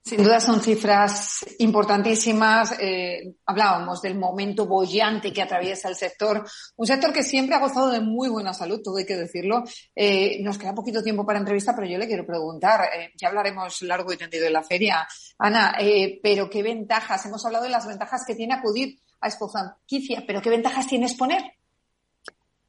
Sin 0.03 0.23
duda 0.23 0.39
son 0.39 0.61
cifras 0.61 1.45
importantísimas. 1.59 2.75
Eh, 2.79 3.35
hablábamos 3.45 4.01
del 4.01 4.17
momento 4.17 4.65
bollante 4.65 5.31
que 5.31 5.43
atraviesa 5.43 5.89
el 5.89 5.95
sector, 5.95 6.43
un 6.75 6.87
sector 6.87 7.13
que 7.13 7.23
siempre 7.23 7.55
ha 7.55 7.59
gozado 7.59 7.91
de 7.91 8.01
muy 8.01 8.27
buena 8.27 8.51
salud, 8.51 8.81
todo 8.83 8.97
hay 8.97 9.05
que 9.05 9.15
decirlo. 9.15 9.63
Eh, 9.95 10.41
nos 10.41 10.57
queda 10.57 10.73
poquito 10.73 11.03
tiempo 11.03 11.23
para 11.23 11.37
entrevista, 11.37 11.75
pero 11.75 11.87
yo 11.87 11.99
le 11.99 12.07
quiero 12.07 12.25
preguntar, 12.25 12.81
eh, 12.85 13.11
ya 13.15 13.27
hablaremos 13.27 13.83
largo 13.83 14.11
y 14.11 14.17
tendido 14.17 14.45
de 14.45 14.51
la 14.51 14.63
feria, 14.63 15.07
Ana, 15.37 15.75
eh, 15.79 16.19
pero 16.23 16.49
¿qué 16.49 16.63
ventajas? 16.63 17.25
Hemos 17.27 17.45
hablado 17.45 17.65
de 17.65 17.69
las 17.69 17.85
ventajas 17.85 18.23
que 18.25 18.35
tiene 18.35 18.55
acudir 18.55 18.99
a 19.21 19.27
Expo 19.27 19.49
Franquicia, 19.49 20.23
pero 20.25 20.41
¿qué 20.41 20.49
ventajas 20.49 20.87
tiene 20.87 21.05
exponer? 21.05 21.43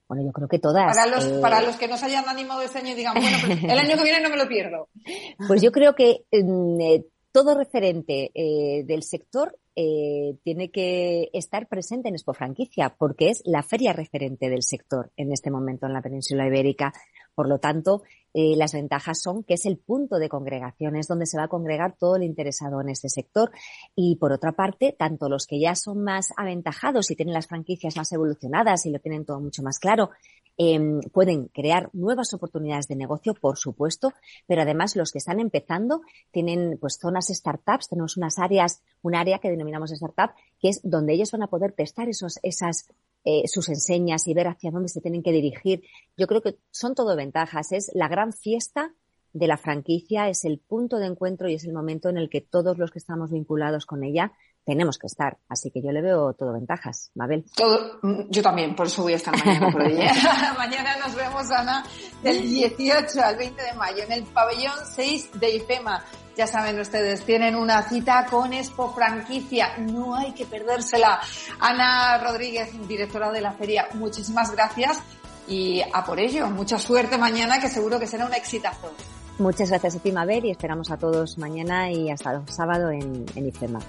Bueno, 0.07 0.27
yo 0.27 0.33
creo 0.33 0.47
que 0.47 0.59
todas. 0.59 0.95
Para 0.95 1.07
los, 1.07 1.25
eh... 1.25 1.39
para 1.41 1.62
los 1.62 1.77
que 1.77 1.89
no 1.89 1.97
se 1.97 2.05
hayan 2.05 2.29
animado 2.29 2.61
este 2.61 2.81
año 2.81 2.91
y 2.91 2.95
digan, 2.95 3.15
bueno, 3.15 3.39
pues 3.47 3.65
el 3.65 3.79
año 3.79 3.97
que 3.97 4.03
viene 4.03 4.21
no 4.21 4.29
me 4.29 4.37
lo 4.37 4.47
pierdo. 4.47 4.89
Pues 5.49 5.62
yo 5.62 5.73
creo 5.73 5.95
que 5.95 6.25
eh, 6.31 7.03
todo 7.33 7.57
referente 7.57 8.31
eh, 8.35 8.85
del 8.85 9.03
sector 9.03 9.59
eh, 9.75 10.37
tiene 10.45 10.71
que 10.71 11.31
estar 11.33 11.67
presente 11.67 12.09
en 12.09 12.15
Expo 12.15 12.35
Franquicia 12.35 12.95
porque 12.99 13.31
es 13.31 13.43
la 13.47 13.62
feria 13.62 13.95
referente 13.95 14.51
del 14.51 14.62
sector 14.62 15.11
en 15.17 15.33
este 15.33 15.51
momento 15.51 15.87
en 15.87 15.95
la 15.95 16.03
península 16.03 16.47
ibérica. 16.47 16.93
Por 17.35 17.49
lo 17.49 17.59
tanto, 17.59 18.03
eh, 18.35 18.57
las 18.57 18.73
ventajas 18.73 19.21
son 19.21 19.45
que 19.45 19.55
es 19.55 19.67
el 19.67 19.77
punto 19.77 20.19
de 20.19 20.29
congregación, 20.29 20.97
es 20.97 21.07
donde 21.07 21.27
se 21.27 21.37
va 21.37 21.45
a 21.45 21.49
congregar 21.49 21.97
todo 21.99 22.17
el 22.17 22.23
interesado 22.23 22.81
en 22.81 22.89
este 22.89 23.09
sector. 23.09 23.51
Y 23.95 24.17
por 24.17 24.33
otra 24.33 24.53
parte, 24.53 24.95
tanto 24.99 25.29
los 25.29 25.47
que 25.47 25.61
ya 25.61 25.75
son 25.75 26.03
más 26.03 26.33
aventajados 26.37 27.11
y 27.11 27.17
tienen 27.17 27.35
las 27.35 27.47
franquicias 27.47 27.97
más 27.97 28.11
evolucionadas 28.12 28.87
y 28.87 28.91
lo 28.91 29.01
tienen 29.01 29.27
todo 29.27 29.41
mucho 29.41 29.62
más 29.62 29.79
claro, 29.79 30.11
em, 30.57 31.01
pueden 31.12 31.49
crear 31.49 31.91
nuevas 31.93 32.33
oportunidades 32.35 32.89
de 32.89 32.97
negocio, 32.97 33.35
por 33.35 33.59
supuesto, 33.59 34.12
pero 34.47 34.62
además 34.62 34.97
los 34.97 35.11
que 35.11 35.19
están 35.19 35.41
empezando 35.41 36.03
tienen 36.31 36.79
pues 36.79 36.99
zonas 37.01 37.29
startups, 37.29 37.89
tenemos 37.89 38.17
unas 38.17 38.39
áreas, 38.39 38.83
un 39.03 39.15
área 39.15 39.39
que 39.39 39.51
denominamos 39.51 39.93
startup, 39.93 40.31
que 40.61 40.69
es 40.69 40.81
donde 40.83 41.15
ellos 41.15 41.33
van 41.33 41.43
a 41.43 41.49
poder 41.49 41.73
testar 41.73 42.09
esos, 42.09 42.39
esas 42.43 42.87
eh, 43.25 43.47
sus 43.47 43.69
enseñas 43.69 44.26
y 44.26 44.35
ver 44.35 44.49
hacia 44.49 44.71
dónde 44.71 44.88
se 44.88 45.00
tienen 45.00 45.23
que 45.23 45.33
dirigir. 45.33 45.83
Yo 46.17 46.26
creo 46.26 46.43
que 46.43 46.59
son 46.71 46.95
todo 46.95 47.17
ventajas. 47.17 47.73
Es 47.73 47.91
la 47.95 48.09
gran 48.09 48.33
fiesta 48.33 48.95
de 49.33 49.47
la 49.47 49.57
franquicia, 49.57 50.29
es 50.29 50.45
el 50.45 50.59
punto 50.59 50.99
de 50.99 51.07
encuentro 51.07 51.49
y 51.49 51.55
es 51.55 51.64
el 51.64 51.73
momento 51.73 52.09
en 52.09 52.19
el 52.19 52.29
que 52.29 52.41
todos 52.41 52.79
los 52.79 52.91
que 52.91 52.99
estamos 52.99 53.31
vinculados 53.31 53.87
con 53.87 54.05
ella 54.05 54.33
tenemos 54.64 54.99
que 54.99 55.07
estar. 55.07 55.38
Así 55.49 55.71
que 55.71 55.83
yo 55.83 55.90
le 55.92 56.02
veo 56.02 56.33
todo 56.35 56.52
ventajas, 56.52 57.11
Mabel. 57.14 57.45
Todo, 57.54 57.99
mm, 58.02 58.31
yo 58.31 58.42
también, 58.42 58.75
por 58.75 58.87
eso 58.87 59.02
voy 59.02 59.14
a 59.14 59.16
estar 59.16 59.37
mañana 59.37 59.71
por 59.71 59.83
¿eh? 59.83 60.11
mañana 60.59 60.97
nos 60.97 61.14
vemos, 61.14 61.50
Ana, 61.50 61.85
del 62.23 62.42
18 62.42 63.23
al 63.23 63.37
20 63.37 63.62
de 63.62 63.73
mayo 63.75 64.02
en 64.04 64.12
el 64.12 64.23
pabellón 64.25 64.76
6 64.95 65.31
de 65.40 65.57
IFEMA. 65.57 66.04
Ya 66.37 66.47
saben 66.47 66.81
ustedes, 66.81 67.25
tienen 67.25 67.54
una 67.54 67.83
cita 67.83 68.26
con 68.31 68.52
Expo 68.54 68.92
Franquicia. 68.95 69.76
No 69.78 70.16
hay 70.16 70.33
que 70.33 70.47
perdérsela. 70.47 71.21
Ana 71.61 72.19
Rodríguez, 72.19 72.71
directora 72.88 73.31
de 73.31 73.42
la 73.42 73.52
feria, 73.52 73.88
muchísimas 73.95 74.50
gracias 74.52 74.99
y 75.47 75.83
a 75.92 76.04
por 76.04 76.19
ello. 76.19 76.49
Mucha 76.49 76.78
suerte 76.78 77.19
mañana, 77.19 77.61
que 77.61 77.69
seguro 77.69 77.99
que 77.99 78.07
será 78.07 78.25
un 78.25 78.35
exitazo. 78.35 78.90
Muchas 79.38 79.71
gracias 79.71 79.97
a 79.97 79.99
ti, 79.99 80.12
Mabel, 80.12 80.45
y 80.47 80.50
esperamos 80.50 80.90
a 80.90 80.97
todos 80.97 81.37
mañana 81.37 81.90
y 81.90 82.11
hasta 82.11 82.33
el 82.33 82.49
sábado 82.49 82.90
en, 82.90 83.26
en 83.35 83.49
IFEMA. 83.49 83.81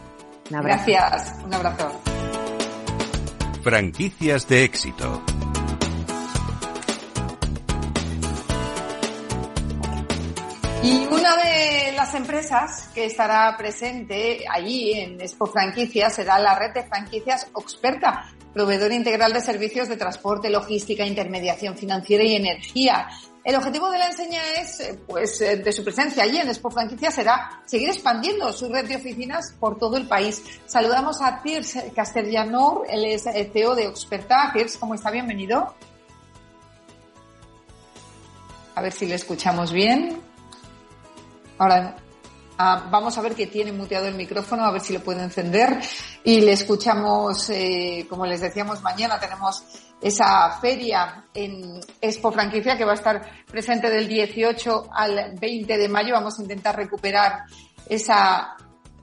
Gracias, 0.50 1.36
un 1.46 1.54
abrazo. 1.54 1.92
Franquicias 3.64 4.48
de 4.48 4.64
éxito. 4.66 5.24
Y 10.84 11.08
una 11.10 11.38
de 11.38 11.94
las 11.94 12.14
empresas 12.14 12.90
que 12.94 13.06
estará 13.06 13.56
presente 13.58 14.44
allí 14.52 14.92
en 15.00 15.22
Expo 15.22 15.46
Franquicias 15.46 16.16
será 16.16 16.38
la 16.40 16.60
red 16.60 16.74
de 16.74 16.84
franquicias 16.84 17.48
Oxperta, 17.54 18.26
proveedor 18.54 18.92
integral 18.92 19.32
de 19.32 19.40
servicios 19.40 19.88
de 19.88 19.96
transporte, 19.96 20.50
logística, 20.50 21.06
intermediación 21.06 21.78
financiera 21.78 22.26
y 22.26 22.36
energía. 22.36 23.08
El 23.44 23.56
objetivo 23.58 23.90
de 23.90 23.98
la 23.98 24.08
enseña 24.08 24.42
es, 24.58 24.80
eh, 24.80 25.00
pues, 25.06 25.42
eh, 25.42 25.58
de 25.58 25.74
su 25.74 25.84
presencia 25.84 26.24
allí 26.24 26.38
en 26.38 26.48
Expo 26.48 26.72
Franquicias 26.72 27.14
será 27.14 27.62
seguir 27.66 27.90
expandiendo 27.90 28.54
su 28.54 28.70
red 28.70 28.88
de 28.88 28.96
oficinas 28.96 29.54
por 29.60 29.78
todo 29.78 29.98
el 29.98 30.08
país. 30.08 30.42
Saludamos 30.66 31.22
a 31.22 31.42
Tirs 31.42 31.78
Castellanor, 31.94 32.86
él 32.90 33.04
es 33.04 33.26
el 33.26 33.52
CEO 33.52 33.76
de 33.76 33.88
Oxperta. 33.88 34.52
Tirs, 34.54 34.78
¿cómo 34.78 34.96
está? 34.96 35.12
Bienvenido. 35.12 35.76
A 38.76 38.82
ver 38.82 38.94
si 38.94 39.06
le 39.08 39.16
escuchamos 39.16 39.74
bien. 39.74 40.22
Ahora 41.58 41.98
ah, 42.58 42.88
vamos 42.92 43.18
a 43.18 43.22
ver 43.22 43.36
que 43.36 43.48
tiene 43.48 43.72
muteado 43.72 44.08
el 44.08 44.16
micrófono, 44.16 44.66
a 44.66 44.72
ver 44.72 44.82
si 44.82 44.94
lo 44.94 45.02
puede 45.02 45.24
encender. 45.24 45.80
Y 46.24 46.42
le 46.42 46.54
escuchamos, 46.54 47.50
eh, 47.50 48.06
como 48.10 48.26
les 48.26 48.42
decíamos, 48.42 48.82
mañana 48.82 49.20
tenemos 49.20 49.64
esa 50.02 50.60
feria 50.60 51.26
en 51.34 51.80
Expo 52.02 52.32
Franquicia 52.32 52.78
que 52.78 52.86
va 52.86 52.92
a 52.92 52.96
estar 52.96 53.22
presente 53.50 53.90
del 53.90 54.08
18 54.08 54.90
al 54.94 55.36
20 55.40 55.78
de 55.78 55.90
mayo. 55.90 56.14
Vamos 56.14 56.38
a 56.40 56.42
intentar 56.42 56.76
recuperar 56.76 57.44
esa 57.88 58.56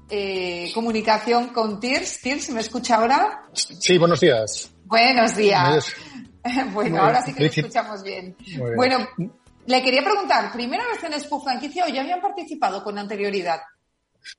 eh, 0.08 0.70
comunicación 0.74 1.48
con 1.48 1.80
Tirs. 1.80 2.20
Tirs, 2.20 2.50
¿me 2.50 2.60
escucha 2.60 2.96
ahora? 2.96 3.42
Sí, 3.52 3.96
buenos 3.96 4.20
días. 4.20 4.70
Buenos 4.84 5.36
días. 5.36 5.92
Bueno, 6.72 7.02
ahora 7.02 7.22
sí 7.22 7.34
que 7.34 7.44
lo 7.44 7.50
escuchamos 7.50 8.02
bien. 8.02 8.34
Bueno, 8.74 9.06
le 9.70 9.82
quería 9.82 10.02
preguntar, 10.02 10.52
¿primera 10.52 10.84
vez 10.86 11.02
en 11.04 11.14
Expo 11.14 11.40
Franquicia 11.40 11.84
o 11.86 11.88
ya 11.88 12.02
habían 12.02 12.20
participado 12.20 12.82
con 12.82 12.98
anterioridad? 12.98 13.60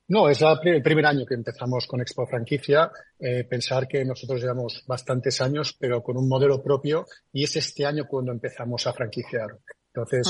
No, 0.10 0.30
es 0.30 0.42
el 0.64 0.84
primer 0.84 1.06
año 1.06 1.26
que 1.26 1.34
empezamos 1.34 1.88
con 1.88 2.02
Expo 2.02 2.28
Franquicia. 2.28 2.92
Eh, 3.20 3.46
pensar 3.46 3.88
que 3.88 4.06
nosotros 4.06 4.42
llevamos 4.42 4.84
bastantes 4.86 5.42
años, 5.42 5.76
pero 5.80 6.04
con 6.04 6.18
un 6.18 6.28
modelo 6.28 6.62
propio, 6.62 7.08
y 7.34 7.46
es 7.46 7.56
este 7.56 7.86
año 7.86 8.06
cuando 8.08 8.32
empezamos 8.32 8.86
a 8.86 8.94
franquiciar. 8.94 9.58
Entonces, 9.88 10.28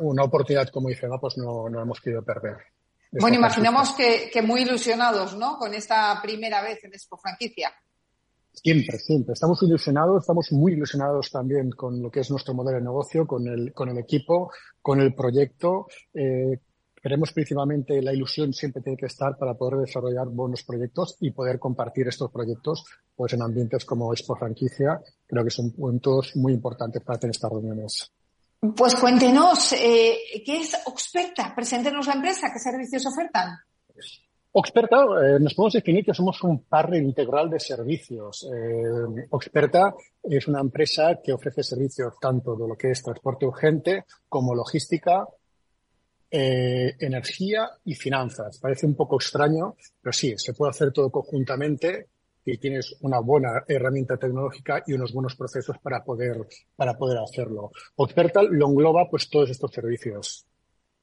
una, 0.00 0.24
oportunidad 0.24 0.68
como 0.68 0.90
IFEMA, 0.90 1.18
pues 1.18 1.38
no, 1.38 1.68
no 1.68 1.80
hemos 1.80 2.00
querido 2.00 2.22
perder. 2.22 2.56
Bueno, 3.12 3.36
imaginamos 3.36 3.92
que, 3.92 4.28
que, 4.30 4.42
muy 4.42 4.62
ilusionados, 4.62 5.34
¿no? 5.36 5.56
Con 5.56 5.72
esta 5.72 6.20
primera 6.20 6.60
vez 6.60 6.84
en 6.84 6.92
Expo 6.92 7.16
Franquicia. 7.16 7.72
Siempre, 8.62 8.98
siempre. 8.98 9.34
Estamos 9.34 9.62
ilusionados, 9.62 10.22
estamos 10.22 10.50
muy 10.52 10.72
ilusionados 10.72 11.30
también 11.30 11.70
con 11.70 12.02
lo 12.02 12.10
que 12.10 12.20
es 12.20 12.30
nuestro 12.30 12.54
modelo 12.54 12.78
de 12.78 12.84
negocio, 12.84 13.26
con 13.26 13.46
el, 13.46 13.72
con 13.72 13.88
el 13.88 13.98
equipo, 13.98 14.50
con 14.82 15.00
el 15.00 15.14
proyecto. 15.14 15.86
Eh, 16.12 16.58
queremos 17.00 17.32
principalmente 17.32 18.02
la 18.02 18.12
ilusión 18.12 18.52
siempre 18.52 18.82
tiene 18.82 18.96
que 18.96 19.06
estar 19.06 19.36
para 19.38 19.54
poder 19.54 19.80
desarrollar 19.80 20.28
buenos 20.28 20.64
proyectos 20.64 21.16
y 21.20 21.30
poder 21.30 21.58
compartir 21.58 22.08
estos 22.08 22.30
proyectos 22.30 22.84
pues 23.14 23.32
en 23.32 23.42
ambientes 23.42 23.84
como 23.84 24.12
Expo 24.12 24.34
Franquicia. 24.36 25.00
Creo 25.26 25.44
que 25.44 25.50
son 25.50 25.70
puntos 25.70 26.34
muy 26.36 26.52
importantes 26.52 27.02
para 27.02 27.18
tener 27.18 27.34
estas 27.34 27.50
reuniones. 27.50 28.12
Pues 28.76 28.96
cuéntenos, 28.96 29.72
eh, 29.74 30.18
¿qué 30.44 30.62
es 30.62 30.76
Oxperta? 30.86 31.52
Preséntenos 31.54 32.08
la 32.08 32.14
empresa, 32.14 32.50
¿qué 32.52 32.58
servicios 32.58 33.06
ofertan? 33.06 33.56
Oxperta, 34.50 34.96
eh, 34.96 35.38
nos 35.40 35.54
podemos 35.54 35.74
definir 35.74 36.04
que 36.04 36.14
somos 36.14 36.42
un 36.42 36.64
partner 36.64 37.02
integral 37.02 37.50
de 37.50 37.60
servicios. 37.60 38.48
Eh, 38.50 39.26
Oxperta 39.30 39.94
es 40.22 40.48
una 40.48 40.60
empresa 40.60 41.20
que 41.22 41.32
ofrece 41.32 41.62
servicios 41.62 42.14
tanto 42.18 42.56
de 42.56 42.66
lo 42.66 42.76
que 42.76 42.90
es 42.90 43.02
transporte 43.02 43.46
urgente 43.46 44.04
como 44.28 44.54
logística, 44.54 45.26
eh, 46.30 46.96
energía 46.98 47.68
y 47.84 47.94
finanzas. 47.94 48.58
Parece 48.58 48.86
un 48.86 48.94
poco 48.94 49.16
extraño, 49.16 49.76
pero 50.00 50.12
sí, 50.12 50.34
se 50.36 50.54
puede 50.54 50.70
hacer 50.70 50.92
todo 50.92 51.10
conjuntamente 51.10 52.08
y 52.44 52.56
tienes 52.56 52.96
una 53.02 53.20
buena 53.20 53.64
herramienta 53.68 54.16
tecnológica 54.16 54.82
y 54.86 54.94
unos 54.94 55.12
buenos 55.12 55.36
procesos 55.36 55.76
para 55.78 56.02
poder, 56.02 56.38
para 56.74 56.96
poder 56.96 57.18
hacerlo. 57.18 57.70
Oxperta 57.96 58.42
lo 58.42 58.68
engloba 58.68 59.08
pues 59.10 59.28
todos 59.28 59.50
estos 59.50 59.70
servicios. 59.72 60.46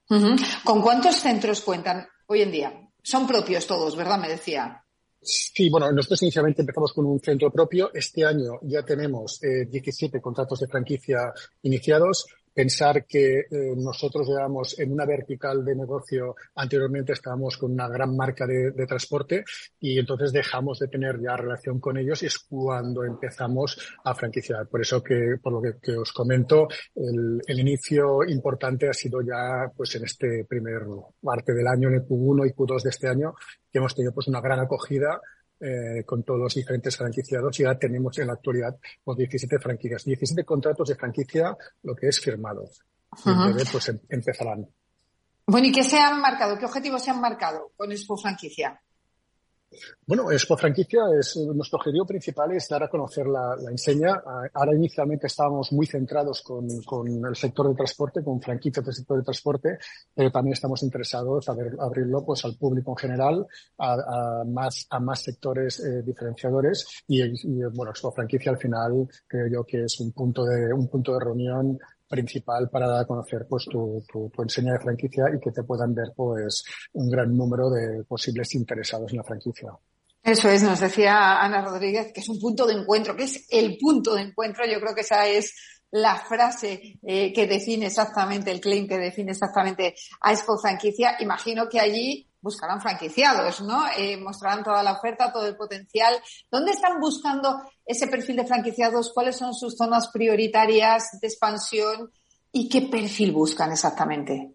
¿Con 0.07 0.81
cuántos 0.81 1.15
centros 1.15 1.61
cuentan 1.61 2.07
hoy 2.27 2.41
en 2.41 2.51
día? 2.51 2.84
Son 3.05 3.27
propios 3.27 3.67
todos, 3.67 3.95
¿verdad? 3.95 4.17
Me 4.17 4.29
decía. 4.29 4.83
Sí, 5.21 5.69
bueno, 5.69 5.91
nosotros 5.91 6.23
inicialmente 6.23 6.63
empezamos 6.63 6.91
con 6.91 7.05
un 7.05 7.19
centro 7.19 7.51
propio. 7.51 7.91
Este 7.93 8.25
año 8.25 8.59
ya 8.63 8.83
tenemos 8.83 9.43
eh, 9.43 9.67
17 9.69 10.19
contratos 10.19 10.59
de 10.61 10.67
franquicia 10.67 11.31
iniciados 11.61 12.25
pensar 12.55 13.05
que 13.05 13.39
eh, 13.39 13.73
nosotros 13.75 14.29
llevamos 14.29 14.79
en 14.79 14.93
una 14.93 15.05
vertical 15.05 15.63
de 15.65 15.75
negocio, 15.75 16.35
anteriormente 16.55 17.11
estábamos 17.11 17.57
con 17.57 17.73
una 17.73 17.89
gran 17.89 18.15
marca 18.15 18.47
de, 18.47 18.71
transporte 18.85 19.43
y 19.79 19.99
entonces 19.99 20.31
dejamos 20.31 20.79
de 20.79 20.87
tener 20.87 21.19
ya 21.19 21.35
relación 21.35 21.79
con 21.79 21.97
ellos 21.97 22.21
y 22.23 22.27
es 22.27 22.39
cuando 22.39 23.03
empezamos 23.03 23.77
a 24.03 24.13
franquiciar. 24.13 24.67
Por 24.67 24.81
eso 24.81 25.03
que, 25.03 25.37
por 25.41 25.53
lo 25.53 25.79
que, 25.81 25.97
os 25.97 26.13
comento, 26.13 26.67
el, 26.95 27.41
el, 27.45 27.59
inicio 27.59 28.23
importante 28.23 28.87
ha 28.87 28.93
sido 28.93 29.21
ya 29.21 29.69
pues 29.75 29.95
en 29.95 30.05
este 30.05 30.45
primer 30.47 30.83
parte 31.21 31.53
del 31.53 31.67
año, 31.67 31.89
en 31.89 31.95
el 31.95 32.03
Q1 32.03 32.47
y 32.47 32.53
Q2 32.53 32.83
de 32.83 32.89
este 32.89 33.09
año, 33.09 33.33
que 33.71 33.79
hemos 33.79 33.95
tenido 33.95 34.13
pues 34.13 34.27
una 34.27 34.39
gran 34.39 34.59
acogida 34.59 35.19
eh, 35.59 36.03
con 36.05 36.23
todos 36.23 36.39
los 36.39 36.53
diferentes 36.53 36.97
franquiciados 36.97 37.59
y 37.59 37.63
ya 37.63 37.77
tenemos 37.77 38.17
en 38.19 38.27
la 38.27 38.33
actualidad 38.33 38.77
pues, 39.03 39.17
17 39.17 39.59
franquicias, 39.59 40.03
17 40.03 40.43
contratos 40.43 40.89
de 40.89 40.95
franquicia, 40.95 41.55
lo 41.83 41.95
que 41.95 42.07
es 42.07 42.19
firmados. 42.19 42.83
Y 43.25 43.29
en 43.29 43.53
breve, 43.53 43.63
pues 43.71 43.89
em, 43.89 43.99
empezarán. 44.09 44.67
Bueno, 45.47 45.67
¿y 45.67 45.71
qué 45.71 45.83
se 45.83 45.97
han 45.97 46.19
marcado? 46.19 46.57
¿Qué 46.57 46.65
objetivos 46.65 47.03
se 47.03 47.11
han 47.11 47.21
marcado 47.21 47.71
con 47.77 47.91
Expo 47.91 48.17
Franquicia? 48.17 48.81
Bueno, 50.05 50.31
Expo 50.31 50.57
Franquicia 50.57 51.01
es 51.19 51.35
nuestro 51.37 51.77
objetivo 51.77 52.05
principal 52.05 52.51
es 52.51 52.67
dar 52.67 52.83
a 52.83 52.89
conocer 52.89 53.27
la, 53.27 53.55
la 53.55 53.71
enseña. 53.71 54.21
Ahora 54.53 54.75
inicialmente 54.75 55.27
estábamos 55.27 55.71
muy 55.71 55.85
centrados 55.85 56.41
con, 56.41 56.67
con, 56.83 57.07
el 57.25 57.35
sector 57.35 57.69
de 57.69 57.75
transporte, 57.75 58.23
con 58.23 58.41
franquicias 58.41 58.85
del 58.85 58.93
sector 58.93 59.17
de 59.17 59.23
transporte, 59.23 59.77
pero 60.13 60.31
también 60.31 60.53
estamos 60.53 60.83
interesados 60.83 61.47
en 61.49 61.79
abrirlo 61.79 62.25
pues 62.25 62.45
al 62.45 62.55
público 62.55 62.91
en 62.91 62.97
general, 62.97 63.47
a, 63.77 63.93
a 63.93 64.43
más 64.45 64.85
a 64.89 64.99
más 64.99 65.21
sectores 65.21 65.79
eh, 65.79 66.03
diferenciadores 66.03 67.03
y, 67.07 67.21
y, 67.23 67.63
bueno, 67.73 67.91
Expo 67.91 68.11
Franquicia 68.11 68.51
al 68.51 68.57
final 68.57 69.07
creo 69.27 69.47
yo 69.47 69.63
que 69.63 69.83
es 69.83 69.99
un 69.99 70.11
punto 70.11 70.45
de 70.45 70.73
un 70.73 70.87
punto 70.87 71.13
de 71.13 71.19
reunión 71.19 71.79
principal 72.07 72.69
para 72.69 72.87
dar 72.87 73.01
a 73.01 73.07
conocer 73.07 73.45
pues 73.49 73.65
tu, 73.65 74.03
tu, 74.11 74.29
tu, 74.29 74.41
enseña 74.41 74.73
de 74.73 74.79
franquicia 74.79 75.25
y 75.35 75.39
que 75.39 75.51
te 75.51 75.63
puedan 75.63 75.93
ver 75.93 76.13
pues 76.15 76.63
un 76.93 77.09
gran 77.09 77.35
número 77.35 77.69
de 77.69 78.03
posibles 78.03 78.53
interesados 78.55 79.11
en 79.11 79.17
la 79.17 79.23
franquicia. 79.23 79.71
Eso 80.23 80.49
es, 80.49 80.63
nos 80.63 80.79
decía 80.79 81.39
Ana 81.39 81.63
Rodríguez, 81.63 82.11
que 82.11 82.21
es 82.21 82.29
un 82.29 82.39
punto 82.39 82.65
de 82.65 82.73
encuentro, 82.73 83.15
que 83.15 83.25
es 83.25 83.45
el 83.51 83.77
punto 83.77 84.15
de 84.15 84.23
encuentro. 84.23 84.65
Yo 84.65 84.79
creo 84.79 84.95
que 84.95 85.01
esa 85.01 85.27
es 85.27 85.53
la 85.95 86.17
frase 86.17 86.99
eh, 87.03 87.31
que 87.31 87.47
define 87.47 87.85
exactamente, 87.85 88.51
el 88.51 88.59
claim 88.59 88.85
que 88.85 88.97
define 88.97 89.31
exactamente 89.31 89.95
a 90.19 90.33
Expo 90.33 90.57
Franquicia, 90.57 91.15
imagino 91.19 91.69
que 91.69 91.79
allí 91.79 92.27
buscarán 92.41 92.81
franquiciados, 92.81 93.61
¿no? 93.61 93.85
Eh, 93.97 94.17
mostrarán 94.17 94.63
toda 94.63 94.83
la 94.83 94.91
oferta, 94.91 95.31
todo 95.31 95.47
el 95.47 95.55
potencial. 95.55 96.13
¿Dónde 96.51 96.73
están 96.73 96.99
buscando 96.99 97.63
ese 97.85 98.07
perfil 98.07 98.35
de 98.35 98.45
franquiciados? 98.45 99.13
¿Cuáles 99.13 99.37
son 99.37 99.53
sus 99.53 99.77
zonas 99.77 100.09
prioritarias 100.09 101.17
de 101.21 101.27
expansión? 101.27 102.11
¿Y 102.51 102.67
qué 102.67 102.81
perfil 102.81 103.31
buscan 103.31 103.71
exactamente? 103.71 104.54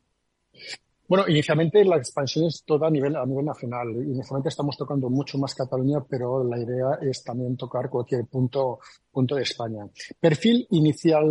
Bueno, 1.10 1.24
inicialmente 1.26 1.84
la 1.84 1.96
expansión 1.96 2.44
es 2.46 2.62
toda 2.64 2.86
a 2.86 2.90
nivel, 2.90 3.16
a 3.16 3.26
nivel 3.26 3.44
nacional. 3.44 3.88
Inicialmente 3.96 4.48
estamos 4.48 4.76
tocando 4.76 5.10
mucho 5.10 5.38
más 5.38 5.56
Cataluña, 5.56 6.04
pero 6.08 6.44
la 6.44 6.56
idea 6.56 7.00
es 7.02 7.24
también 7.24 7.56
tocar 7.56 7.90
cualquier 7.90 8.26
punto, 8.26 8.78
punto 9.10 9.34
de 9.34 9.42
España. 9.42 9.88
Perfil 10.20 10.68
inicial, 10.70 11.24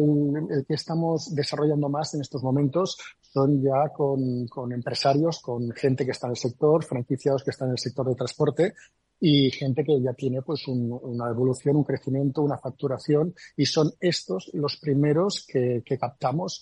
el 0.50 0.66
que 0.66 0.74
estamos 0.74 1.34
desarrollando 1.34 1.88
más 1.88 2.14
en 2.14 2.20
estos 2.20 2.44
momentos 2.44 2.98
son 3.22 3.62
ya 3.64 3.94
con, 3.96 4.48
con 4.48 4.74
empresarios, 4.74 5.40
con 5.40 5.72
gente 5.72 6.04
que 6.04 6.12
está 6.12 6.28
en 6.28 6.32
el 6.32 6.38
sector, 6.38 6.84
franquiciados 6.84 7.46
que 7.46 7.52
están 7.52 7.70
en 7.70 7.76
el 7.76 7.80
sector 7.80 8.06
de 8.06 8.16
transporte, 8.16 8.74
y 9.22 9.50
gente 9.52 9.86
que 9.86 10.02
ya 10.02 10.12
tiene 10.12 10.42
pues 10.42 10.68
un, 10.68 10.92
una 11.04 11.30
evolución, 11.30 11.78
un 11.78 11.86
crecimiento, 11.86 12.42
una 12.42 12.58
facturación 12.58 13.34
y 13.56 13.66
son 13.66 13.92
estos 14.00 14.50
los 14.54 14.78
primeros 14.78 15.46
que, 15.48 15.84
que 15.86 15.98
captamos 15.98 16.62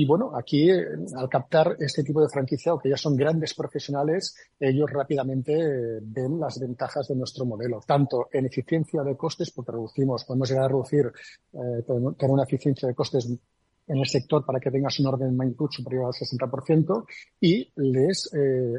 y 0.00 0.06
bueno, 0.06 0.32
aquí 0.34 0.70
eh, 0.70 0.86
al 1.14 1.28
captar 1.28 1.76
este 1.78 2.02
tipo 2.02 2.22
de 2.22 2.30
franquicia, 2.30 2.72
que 2.82 2.88
ya 2.88 2.96
son 2.96 3.16
grandes 3.16 3.52
profesionales, 3.52 4.34
ellos 4.58 4.90
rápidamente 4.90 5.52
eh, 5.52 5.98
ven 6.00 6.40
las 6.40 6.58
ventajas 6.58 7.06
de 7.08 7.16
nuestro 7.16 7.44
modelo, 7.44 7.82
tanto 7.86 8.30
en 8.32 8.46
eficiencia 8.46 9.02
de 9.02 9.14
costes, 9.14 9.50
porque 9.50 9.72
reducimos, 9.72 10.24
podemos 10.24 10.48
llegar 10.48 10.64
a 10.64 10.68
reducir, 10.68 11.12
eh, 11.52 11.82
tener 11.86 12.30
una 12.30 12.44
eficiencia 12.44 12.88
de 12.88 12.94
costes 12.94 13.28
en 13.90 13.98
el 13.98 14.06
sector 14.06 14.44
para 14.44 14.60
que 14.60 14.70
tengas 14.70 14.98
un 15.00 15.06
orden 15.06 15.30
de 15.30 15.36
magnitud 15.36 15.68
superior 15.70 16.06
al 16.06 16.12
60% 16.12 17.04
y 17.40 17.72
les, 17.76 18.32
eh, 18.32 18.74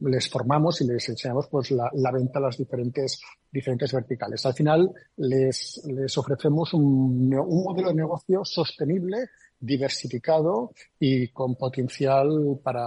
les 0.00 0.28
formamos 0.28 0.80
y 0.80 0.86
les 0.86 1.08
enseñamos 1.08 1.48
pues 1.48 1.70
la, 1.70 1.90
venta 2.12 2.38
a 2.38 2.42
las 2.42 2.56
diferentes, 2.56 3.20
diferentes 3.52 3.92
verticales. 3.92 4.44
Al 4.46 4.54
final 4.54 4.90
les, 5.16 5.82
les 5.86 6.16
ofrecemos 6.16 6.72
un, 6.72 7.34
un 7.34 7.64
modelo 7.64 7.88
de 7.88 7.94
negocio 7.94 8.44
sostenible 8.44 9.28
diversificado 9.60 10.72
y 10.98 11.28
con 11.28 11.56
potencial 11.56 12.58
para, 12.62 12.86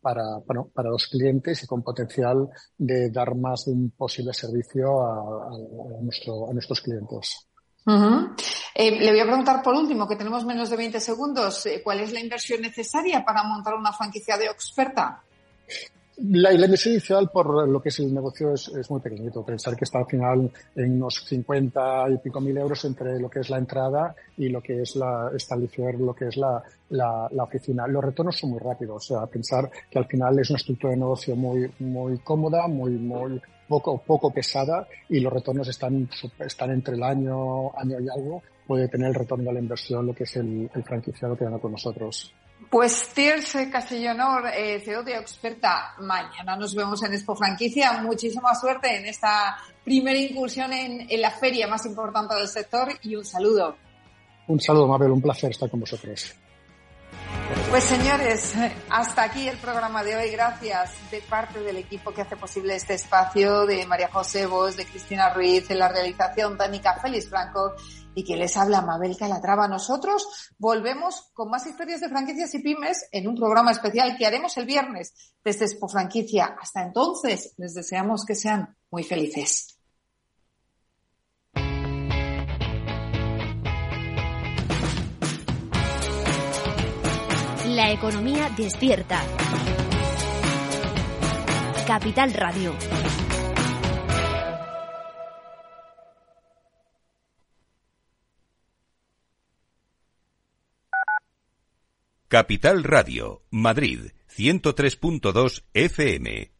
para, 0.00 0.38
bueno, 0.46 0.70
para 0.74 0.90
los 0.90 1.06
clientes 1.06 1.62
y 1.62 1.66
con 1.66 1.82
potencial 1.82 2.48
de 2.76 3.10
dar 3.10 3.34
más 3.34 3.66
de 3.66 3.72
un 3.72 3.90
posible 3.90 4.32
servicio 4.32 5.02
a, 5.02 5.18
a, 5.18 6.50
a 6.50 6.52
nuestros 6.52 6.80
clientes. 6.80 7.49
Eh, 7.86 8.90
le 9.00 9.10
voy 9.10 9.20
a 9.20 9.24
preguntar 9.24 9.62
por 9.62 9.74
último, 9.74 10.06
que 10.06 10.16
tenemos 10.16 10.44
menos 10.44 10.70
de 10.70 10.76
20 10.76 11.00
segundos, 11.00 11.66
eh, 11.66 11.80
¿cuál 11.82 12.00
es 12.00 12.12
la 12.12 12.20
inversión 12.20 12.60
necesaria 12.60 13.24
para 13.24 13.42
montar 13.42 13.74
una 13.74 13.92
franquicia 13.92 14.36
de 14.36 14.46
Experta? 14.46 15.22
La, 16.22 16.52
inversión 16.52 16.92
inicial 16.94 17.30
por 17.30 17.66
lo 17.66 17.80
que 17.80 17.88
es 17.88 17.98
el 18.00 18.12
negocio 18.12 18.52
es, 18.52 18.68
es, 18.68 18.90
muy 18.90 19.00
pequeñito. 19.00 19.42
Pensar 19.42 19.74
que 19.74 19.84
está 19.84 20.00
al 20.00 20.06
final 20.06 20.50
en 20.76 20.92
unos 20.96 21.24
50 21.26 22.10
y 22.10 22.18
pico 22.18 22.40
mil 22.42 22.58
euros 22.58 22.84
entre 22.84 23.18
lo 23.18 23.30
que 23.30 23.40
es 23.40 23.48
la 23.48 23.56
entrada 23.56 24.14
y 24.36 24.50
lo 24.50 24.60
que 24.60 24.82
es 24.82 24.96
la, 24.96 25.30
establecer 25.34 25.94
lo 25.94 26.14
que 26.14 26.28
es 26.28 26.36
la, 26.36 26.62
la, 26.90 27.26
la, 27.30 27.44
oficina. 27.44 27.86
Los 27.86 28.04
retornos 28.04 28.36
son 28.36 28.50
muy 28.50 28.58
rápidos. 28.58 28.96
O 29.10 29.14
sea, 29.14 29.26
pensar 29.28 29.70
que 29.90 29.98
al 29.98 30.04
final 30.04 30.38
es 30.38 30.50
una 30.50 30.58
estructura 30.58 30.90
de 30.90 30.98
negocio 30.98 31.34
muy, 31.34 31.70
muy 31.78 32.18
cómoda, 32.18 32.68
muy, 32.68 32.90
muy 32.90 33.40
poco, 33.70 33.98
poco 33.98 34.32
pesada 34.32 34.88
y 35.08 35.20
los 35.20 35.32
retornos 35.32 35.68
están, 35.68 36.10
están 36.40 36.72
entre 36.72 36.96
el 36.96 37.02
año, 37.04 37.70
año 37.78 38.00
y 38.00 38.08
algo. 38.08 38.42
Puede 38.66 38.88
tener 38.88 39.08
el 39.08 39.14
retorno 39.14 39.44
de 39.44 39.52
la 39.52 39.60
inversión 39.60 40.06
lo 40.06 40.12
que 40.12 40.24
es 40.24 40.36
el, 40.36 40.68
el 40.74 40.82
franquiciado 40.82 41.36
que 41.36 41.44
gana 41.44 41.58
con 41.58 41.70
nosotros. 41.70 42.34
Pues 42.68 43.10
Tirce 43.14 43.70
Castellonor, 43.70 44.48
eh, 44.54 44.80
CEO 44.80 45.02
de 45.04 45.14
Experta, 45.14 45.94
mañana 46.00 46.56
nos 46.56 46.74
vemos 46.74 47.02
en 47.04 47.14
Expo 47.14 47.36
Franquicia. 47.36 48.02
Muchísima 48.02 48.54
suerte 48.54 48.96
en 48.96 49.06
esta 49.06 49.56
primera 49.84 50.18
incursión 50.18 50.72
en, 50.72 51.06
en, 51.08 51.20
la 51.20 51.30
feria 51.30 51.68
más 51.68 51.86
importante 51.86 52.34
del 52.34 52.48
sector 52.48 52.88
y 53.02 53.14
un 53.14 53.24
saludo. 53.24 53.76
Un 54.48 54.60
saludo, 54.60 54.88
Mabel, 54.88 55.12
un 55.12 55.22
placer 55.22 55.50
estar 55.52 55.70
con 55.70 55.80
vosotros. 55.80 56.34
Pues 57.70 57.84
señores, 57.84 58.54
hasta 58.88 59.22
aquí 59.22 59.48
el 59.48 59.56
programa 59.58 60.02
de 60.02 60.16
hoy. 60.16 60.30
Gracias 60.30 60.90
de 61.10 61.22
parte 61.22 61.60
del 61.60 61.76
equipo 61.76 62.12
que 62.12 62.22
hace 62.22 62.36
posible 62.36 62.74
este 62.74 62.94
espacio, 62.94 63.64
de 63.64 63.86
María 63.86 64.10
José 64.12 64.46
Vos, 64.46 64.76
de 64.76 64.84
Cristina 64.84 65.32
Ruiz, 65.32 65.70
en 65.70 65.78
la 65.78 65.88
realización 65.88 66.58
Tánica 66.58 66.98
Félix 67.00 67.28
Franco 67.28 67.74
y 68.14 68.24
que 68.24 68.36
les 68.36 68.56
habla 68.56 68.82
Mabel 68.82 69.16
Calatrava. 69.16 69.68
Nosotros 69.68 70.52
volvemos 70.58 71.30
con 71.32 71.48
más 71.48 71.66
historias 71.66 72.00
de 72.00 72.08
franquicias 72.08 72.54
y 72.54 72.58
pymes 72.58 73.08
en 73.12 73.28
un 73.28 73.36
programa 73.36 73.70
especial 73.70 74.16
que 74.18 74.26
haremos 74.26 74.56
el 74.56 74.66
viernes 74.66 75.14
desde 75.44 75.64
Expo 75.64 75.88
Franquicia. 75.88 76.56
Hasta 76.60 76.82
entonces, 76.82 77.54
les 77.56 77.74
deseamos 77.74 78.24
que 78.24 78.34
sean 78.34 78.76
muy 78.90 79.04
felices. 79.04 79.79
La 87.80 87.90
economía 87.92 88.50
despierta. 88.50 89.24
Capital 91.86 92.34
Radio. 92.34 92.74
Capital 102.28 102.84
Radio, 102.84 103.44
Madrid, 103.48 104.10
103.2 104.28 105.64
FM. 105.72 106.59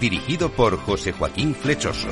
dirigido 0.00 0.50
por 0.50 0.76
José 0.78 1.12
Joaquín 1.12 1.54
Flechoso. 1.54 2.08